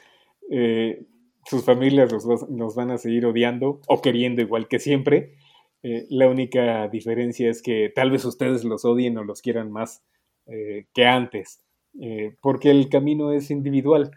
Sus 1.46 1.64
familias 1.64 2.12
los, 2.12 2.48
nos 2.48 2.74
van 2.74 2.90
a 2.90 2.98
seguir 2.98 3.26
odiando 3.26 3.80
o 3.87 4.00
queriendo 4.00 4.42
igual 4.42 4.68
que 4.68 4.78
siempre. 4.78 5.37
Eh, 5.83 6.07
la 6.09 6.28
única 6.28 6.88
diferencia 6.88 7.50
es 7.50 7.61
que 7.61 7.92
tal 7.94 8.11
vez 8.11 8.24
ustedes 8.24 8.64
los 8.64 8.85
odien 8.85 9.18
o 9.18 9.24
los 9.24 9.42
quieran 9.42 9.70
más 9.70 10.02
eh, 10.46 10.87
que 10.94 11.04
antes, 11.04 11.62
eh, 12.00 12.37
porque 12.40 12.70
el 12.70 12.88
camino 12.88 13.33
es 13.33 13.50
individual 13.50 14.11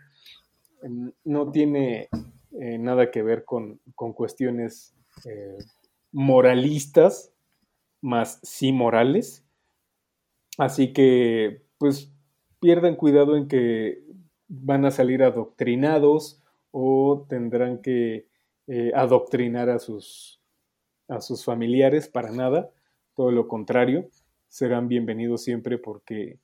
no 1.26 1.52
tiene 1.52 2.08
nada 2.52 3.10
que 3.10 3.24
ver 3.24 3.46
con, 3.46 3.82
con 3.96 4.14
cuestiones 4.14 4.96
moralistas, 6.12 7.34
más 8.00 8.40
sí 8.44 8.72
morales. 8.72 9.44
Así 10.60 10.94
que, 10.94 11.64
pues, 11.80 12.14
pierdan 12.60 12.96
cuidado 12.96 13.36
en 13.36 13.48
que 13.48 14.04
van 14.48 14.86
a 14.86 14.92
salir 14.92 15.24
adoctrinados 15.24 16.44
o 16.72 17.26
tendrán 17.30 17.82
que 17.82 18.28
eh, 18.68 18.92
adoctrinar 18.96 19.70
a 19.70 19.80
sus, 19.80 20.42
a 21.08 21.22
sus 21.22 21.44
familiares 21.44 22.08
para 22.08 22.32
nada. 22.32 22.70
Todo 23.16 23.32
lo 23.32 23.48
contrario, 23.48 24.10
serán 24.48 24.88
bienvenidos 24.88 25.44
siempre 25.44 25.78
porque 25.78 26.40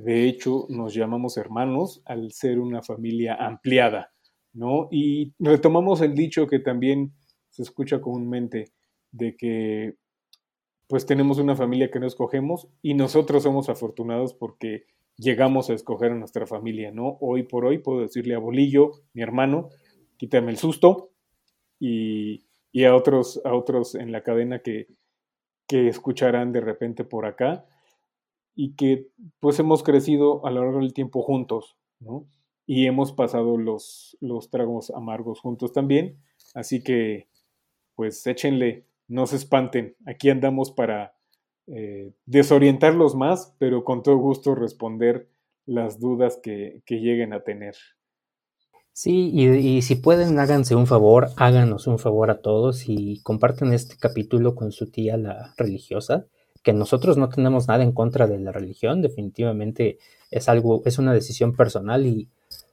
de 0.00 0.24
hecho, 0.24 0.66
nos 0.68 0.92
llamamos 0.92 1.38
hermanos 1.38 2.02
al 2.04 2.30
ser 2.32 2.58
una 2.58 2.82
familia 2.82 3.34
ampliada, 3.34 4.12
¿no? 4.52 4.88
Y 4.90 5.32
retomamos 5.38 6.02
el 6.02 6.14
dicho 6.14 6.46
que 6.46 6.58
también 6.58 7.14
se 7.48 7.62
escucha 7.62 8.00
comúnmente 8.02 8.72
de 9.10 9.36
que 9.36 9.96
pues 10.86 11.06
tenemos 11.06 11.38
una 11.38 11.56
familia 11.56 11.90
que 11.90 11.98
no 11.98 12.06
escogemos 12.06 12.68
y 12.82 12.92
nosotros 12.92 13.42
somos 13.42 13.70
afortunados 13.70 14.34
porque 14.34 14.84
llegamos 15.16 15.70
a 15.70 15.74
escoger 15.74 16.12
a 16.12 16.16
nuestra 16.16 16.46
familia, 16.46 16.90
¿no? 16.90 17.16
Hoy 17.20 17.42
por 17.42 17.64
hoy 17.64 17.78
puedo 17.78 18.00
decirle 18.00 18.34
a 18.34 18.38
Bolillo, 18.38 18.92
mi 19.12 19.22
hermano, 19.22 19.70
quítame 20.16 20.50
el 20.50 20.58
susto 20.58 21.10
y, 21.78 22.46
y 22.72 22.84
a, 22.84 22.94
otros, 22.94 23.40
a 23.44 23.54
otros 23.54 23.94
en 23.94 24.12
la 24.12 24.22
cadena 24.22 24.60
que, 24.60 24.88
que 25.66 25.88
escucharán 25.88 26.52
de 26.52 26.60
repente 26.60 27.04
por 27.04 27.26
acá, 27.26 27.66
y 28.56 28.74
que 28.74 29.08
pues 29.38 29.58
hemos 29.60 29.82
crecido 29.82 30.44
a 30.46 30.50
lo 30.50 30.64
largo 30.64 30.80
del 30.80 30.94
tiempo 30.94 31.22
juntos, 31.22 31.76
¿no? 32.00 32.26
Y 32.64 32.86
hemos 32.86 33.12
pasado 33.12 33.58
los, 33.58 34.16
los 34.20 34.50
tragos 34.50 34.90
amargos 34.90 35.40
juntos 35.40 35.72
también, 35.72 36.18
así 36.54 36.82
que 36.82 37.28
pues 37.94 38.26
échenle, 38.26 38.86
no 39.08 39.26
se 39.26 39.36
espanten, 39.36 39.94
aquí 40.06 40.30
andamos 40.30 40.72
para 40.72 41.15
eh, 41.66 42.12
desorientarlos 42.26 43.14
más, 43.14 43.54
pero 43.58 43.84
con 43.84 44.02
todo 44.02 44.16
gusto 44.16 44.54
responder 44.54 45.28
las 45.64 45.98
dudas 45.98 46.38
que, 46.42 46.82
que 46.86 47.00
lleguen 47.00 47.32
a 47.32 47.40
tener. 47.40 47.74
Sí, 48.92 49.30
y, 49.32 49.48
y, 49.48 49.82
si 49.82 49.96
pueden, 49.96 50.38
háganse 50.38 50.74
un 50.74 50.86
favor, 50.86 51.28
háganos 51.36 51.86
un 51.86 51.98
favor 51.98 52.30
a 52.30 52.40
todos 52.40 52.84
y 52.88 53.20
comparten 53.22 53.72
este 53.72 53.96
capítulo 53.98 54.54
con 54.54 54.72
su 54.72 54.90
tía, 54.90 55.16
la 55.16 55.54
religiosa 55.58 56.26
que 56.66 56.72
nosotros 56.72 57.16
no 57.16 57.28
tenemos 57.28 57.68
nada 57.68 57.84
en 57.84 57.92
contra 57.92 58.26
de 58.26 58.40
la 58.40 58.50
religión, 58.50 59.00
definitivamente 59.00 59.98
es 60.32 60.48
algo, 60.48 60.82
es 60.84 60.98
una 60.98 61.12
decisión 61.12 61.54
personal 61.54 62.04
y 62.06 62.28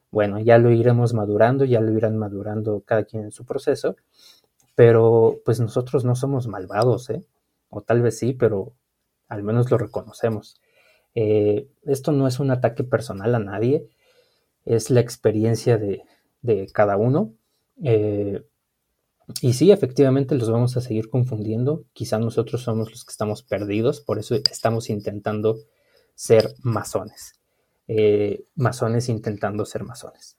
bueno, 0.10 0.40
ya 0.40 0.58
lo 0.58 0.72
iremos 0.72 1.14
madurando, 1.14 1.64
ya 1.64 1.80
lo 1.80 1.96
irán 1.96 2.18
madurando 2.18 2.82
cada 2.84 3.04
quien 3.04 3.22
en 3.22 3.32
su 3.32 3.46
proceso, 3.46 3.96
pero 4.74 5.42
pues 5.46 5.60
nosotros 5.60 6.06
no 6.06 6.16
somos 6.16 6.48
malvados, 6.48 7.12
¿eh? 7.12 7.24
O 7.70 7.82
tal 7.82 8.02
vez 8.02 8.18
sí, 8.18 8.34
pero 8.34 8.74
al 9.28 9.44
menos 9.44 9.72
lo 9.72 9.78
reconocemos. 9.78 10.60
Eh, 11.16 11.68
esto 11.84 12.12
no 12.12 12.28
es 12.28 12.40
un 12.40 12.52
ataque 12.52 12.84
personal 12.84 13.36
a 13.36 13.40
nadie, 13.40 13.88
es 14.66 14.90
la 14.90 15.00
experiencia 15.00 15.78
de, 15.78 16.04
cada 16.74 16.98
uno. 16.98 17.34
Eh, 17.84 18.44
y 19.42 19.54
sí, 19.54 19.72
efectivamente 19.72 20.36
los 20.36 20.50
vamos 20.50 20.76
a 20.78 20.82
seguir 20.82 21.10
confundiendo. 21.10 21.86
Quizá 21.94 22.20
nosotros 22.20 22.64
somos 22.64 22.92
los 22.92 23.06
que 23.06 23.12
estamos 23.12 23.44
perdidos, 23.44 24.02
por 24.02 24.20
eso 24.20 24.36
estamos 24.36 24.90
intentando 24.90 25.58
ser 26.16 26.54
masones. 26.62 27.40
Eh, 27.88 28.46
masones 28.56 29.10
intentando 29.10 29.66
ser 29.66 29.84
masones. 29.84 30.38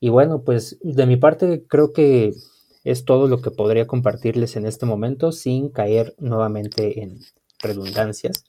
Y 0.00 0.10
bueno, 0.10 0.42
pues 0.42 0.78
de 0.82 1.06
mi 1.06 1.16
parte 1.16 1.64
creo 1.66 1.92
que 1.92 2.34
es 2.84 3.04
todo 3.04 3.28
lo 3.28 3.40
que 3.40 3.50
podría 3.50 3.86
compartirles 3.86 4.56
en 4.56 4.66
este 4.66 4.84
momento 4.84 5.32
sin 5.32 5.70
caer 5.70 6.14
nuevamente 6.18 7.02
en 7.02 7.20
redundancias. 7.64 8.44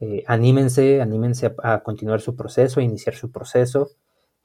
Eh, 0.00 0.24
anímense, 0.26 1.00
anímense 1.00 1.54
a, 1.62 1.82
continuar 1.82 2.20
su 2.20 2.36
proceso, 2.36 2.80
a 2.80 2.82
iniciar 2.82 3.14
su 3.14 3.30
proceso. 3.30 3.90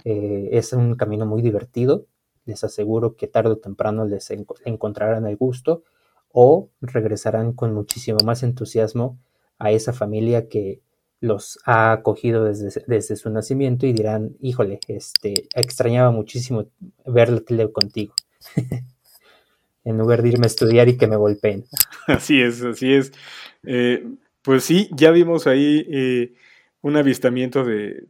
Eh, 0.05 0.49
es 0.51 0.73
un 0.73 0.95
camino 0.95 1.25
muy 1.25 1.41
divertido 1.41 2.05
les 2.45 2.63
aseguro 2.63 3.15
que 3.15 3.27
tarde 3.27 3.51
o 3.51 3.57
temprano 3.57 4.05
les 4.05 4.31
encontrarán 4.65 5.25
el 5.25 5.37
gusto 5.37 5.83
o 6.31 6.69
regresarán 6.81 7.53
con 7.53 7.73
muchísimo 7.73 8.19
más 8.25 8.43
entusiasmo 8.43 9.19
a 9.59 9.71
esa 9.71 9.93
familia 9.93 10.47
que 10.47 10.81
los 11.19 11.59
ha 11.65 11.91
acogido 11.91 12.45
desde, 12.45 12.83
desde 12.87 13.15
su 13.15 13.29
nacimiento 13.29 13.85
y 13.85 13.93
dirán, 13.93 14.35
híjole, 14.39 14.79
este, 14.87 15.47
extrañaba 15.55 16.09
muchísimo 16.09 16.65
verle 17.05 17.71
contigo. 17.71 18.15
en 19.83 19.97
lugar 19.97 20.21
de 20.21 20.29
irme 20.29 20.45
a 20.45 20.47
estudiar 20.47 20.89
y 20.89 20.97
que 20.97 21.07
me 21.07 21.15
golpeen. 21.15 21.65
Así 22.07 22.41
es, 22.41 22.63
así 22.63 22.93
es. 22.93 23.11
Eh, 23.63 24.05
pues 24.41 24.63
sí, 24.63 24.89
ya 24.95 25.11
vimos 25.11 25.47
ahí 25.47 25.85
eh, 25.91 26.33
un 26.81 26.97
avistamiento 26.97 27.63
de, 27.63 28.07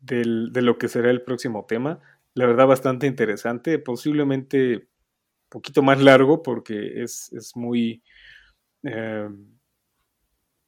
de, 0.00 0.62
lo 0.62 0.78
que 0.78 0.88
será 0.88 1.10
el 1.10 1.22
próximo 1.22 1.64
tema 1.66 2.00
la 2.34 2.46
verdad 2.46 2.66
bastante 2.66 3.06
interesante, 3.06 3.78
posiblemente 3.78 4.76
un 4.76 5.48
poquito 5.48 5.82
más 5.82 6.00
largo 6.00 6.42
porque 6.42 7.02
es, 7.02 7.32
es 7.32 7.56
muy 7.56 8.02
eh, 8.84 9.28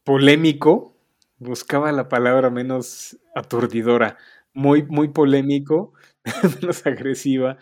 polémico, 0.05 0.97
buscaba 1.39 1.91
la 1.93 2.09
palabra 2.09 2.51
menos 2.51 3.19
aturdidora, 3.35 4.19
muy, 4.53 4.83
muy 4.85 5.09
polémico, 5.09 5.95
menos 6.61 6.87
agresiva, 6.87 7.59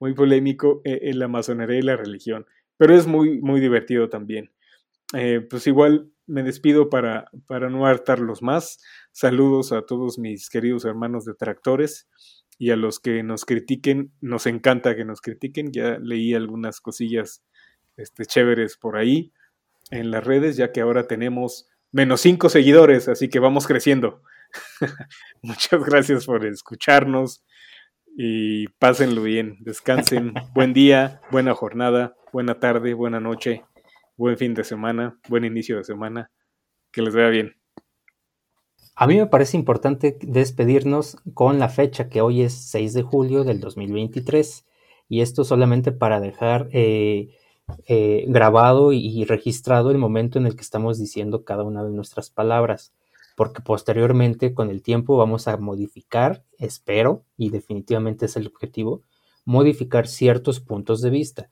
muy 0.00 0.14
polémico 0.14 0.80
en, 0.84 0.98
en, 1.02 1.18
la 1.18 1.28
masonería 1.28 1.78
y 1.78 1.82
la 1.82 1.96
religión, 1.96 2.46
pero 2.76 2.94
es 2.94 3.06
muy, 3.06 3.40
muy 3.40 3.60
divertido 3.60 4.08
también. 4.08 4.50
Eh, 5.14 5.40
pues 5.48 5.66
igual 5.66 6.10
me 6.26 6.42
despido 6.42 6.90
para, 6.90 7.30
para 7.46 7.70
no 7.70 7.86
hartarlos 7.86 8.42
más. 8.42 8.80
Saludos 9.12 9.72
a 9.72 9.82
todos 9.82 10.18
mis 10.18 10.50
queridos 10.50 10.84
hermanos 10.84 11.24
detractores 11.24 12.08
y 12.58 12.70
a 12.70 12.76
los 12.76 12.98
que 12.98 13.22
nos 13.22 13.44
critiquen. 13.44 14.12
Nos 14.20 14.46
encanta 14.46 14.96
que 14.96 15.04
nos 15.04 15.20
critiquen. 15.20 15.72
Ya 15.72 15.98
leí 15.98 16.34
algunas 16.34 16.80
cosillas 16.80 17.44
este, 17.96 18.26
chéveres 18.26 18.76
por 18.76 18.96
ahí 18.96 19.32
en 19.90 20.10
las 20.10 20.24
redes, 20.24 20.56
ya 20.56 20.72
que 20.72 20.80
ahora 20.80 21.06
tenemos 21.06 21.68
menos 21.92 22.20
cinco 22.20 22.48
seguidores, 22.48 23.08
así 23.08 23.28
que 23.28 23.38
vamos 23.38 23.66
creciendo. 23.66 24.22
Muchas 25.42 25.84
gracias 25.84 26.26
por 26.26 26.44
escucharnos 26.44 27.44
y 28.18 28.68
pásenlo 28.78 29.22
bien, 29.22 29.58
descansen, 29.60 30.32
buen 30.54 30.72
día, 30.72 31.20
buena 31.30 31.54
jornada, 31.54 32.16
buena 32.32 32.58
tarde, 32.58 32.94
buena 32.94 33.20
noche, 33.20 33.64
buen 34.16 34.38
fin 34.38 34.54
de 34.54 34.64
semana, 34.64 35.20
buen 35.28 35.44
inicio 35.44 35.76
de 35.76 35.84
semana, 35.84 36.30
que 36.90 37.02
les 37.02 37.14
vaya 37.14 37.28
bien. 37.28 37.56
A 38.94 39.06
mí 39.06 39.16
me 39.16 39.26
parece 39.26 39.58
importante 39.58 40.16
despedirnos 40.22 41.18
con 41.34 41.58
la 41.58 41.68
fecha 41.68 42.08
que 42.08 42.22
hoy 42.22 42.40
es 42.40 42.54
6 42.70 42.94
de 42.94 43.02
julio 43.02 43.44
del 43.44 43.60
2023 43.60 44.64
y 45.10 45.20
esto 45.20 45.44
solamente 45.44 45.92
para 45.92 46.18
dejar 46.18 46.68
eh, 46.72 47.36
eh, 47.86 48.24
grabado 48.28 48.94
y 48.94 49.24
registrado 49.24 49.90
el 49.90 49.98
momento 49.98 50.38
en 50.38 50.46
el 50.46 50.56
que 50.56 50.62
estamos 50.62 50.98
diciendo 50.98 51.44
cada 51.44 51.64
una 51.64 51.84
de 51.84 51.90
nuestras 51.90 52.30
palabras 52.30 52.94
porque 53.36 53.62
posteriormente 53.62 54.54
con 54.54 54.70
el 54.70 54.82
tiempo 54.82 55.16
vamos 55.16 55.46
a 55.46 55.56
modificar, 55.58 56.42
espero, 56.58 57.22
y 57.36 57.50
definitivamente 57.50 58.26
es 58.26 58.36
el 58.36 58.48
objetivo, 58.48 59.02
modificar 59.44 60.08
ciertos 60.08 60.58
puntos 60.58 61.02
de 61.02 61.10
vista, 61.10 61.50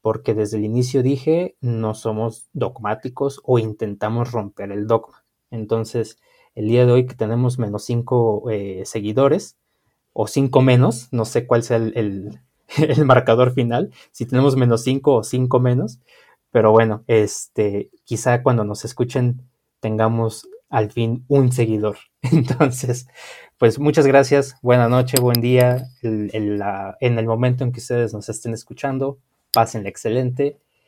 porque 0.00 0.34
desde 0.34 0.56
el 0.56 0.64
inicio 0.64 1.02
dije, 1.02 1.56
no 1.60 1.94
somos 1.94 2.48
dogmáticos 2.54 3.40
o 3.44 3.58
intentamos 3.58 4.32
romper 4.32 4.72
el 4.72 4.86
dogma. 4.86 5.24
Entonces, 5.50 6.18
el 6.54 6.68
día 6.68 6.86
de 6.86 6.92
hoy 6.92 7.06
que 7.06 7.14
tenemos 7.14 7.58
menos 7.58 7.84
cinco 7.84 8.50
eh, 8.50 8.82
seguidores, 8.86 9.56
o 10.14 10.26
cinco 10.26 10.62
menos, 10.62 11.08
no 11.12 11.26
sé 11.26 11.46
cuál 11.46 11.62
sea 11.62 11.76
el, 11.76 11.92
el 11.94 12.40
marcador 13.04 13.52
final, 13.52 13.92
si 14.12 14.24
tenemos 14.24 14.56
menos 14.56 14.82
cinco 14.82 15.16
o 15.16 15.22
cinco 15.22 15.60
menos, 15.60 16.00
pero 16.50 16.72
bueno, 16.72 17.04
este, 17.06 17.90
quizá 18.04 18.42
cuando 18.42 18.64
nos 18.64 18.86
escuchen 18.86 19.42
tengamos 19.80 20.48
al 20.68 20.90
fin 20.90 21.24
un 21.28 21.52
seguidor. 21.52 21.98
Entonces, 22.22 23.08
pues 23.58 23.78
muchas 23.78 24.06
gracias, 24.06 24.56
buena 24.62 24.88
noche, 24.88 25.18
buen 25.20 25.40
día, 25.40 25.88
en 26.02 27.18
el 27.18 27.26
momento 27.26 27.64
en 27.64 27.72
que 27.72 27.80
ustedes 27.80 28.12
nos 28.12 28.28
estén 28.28 28.54
escuchando, 28.54 29.18
pásenle 29.52 29.88
excelente 29.88 30.58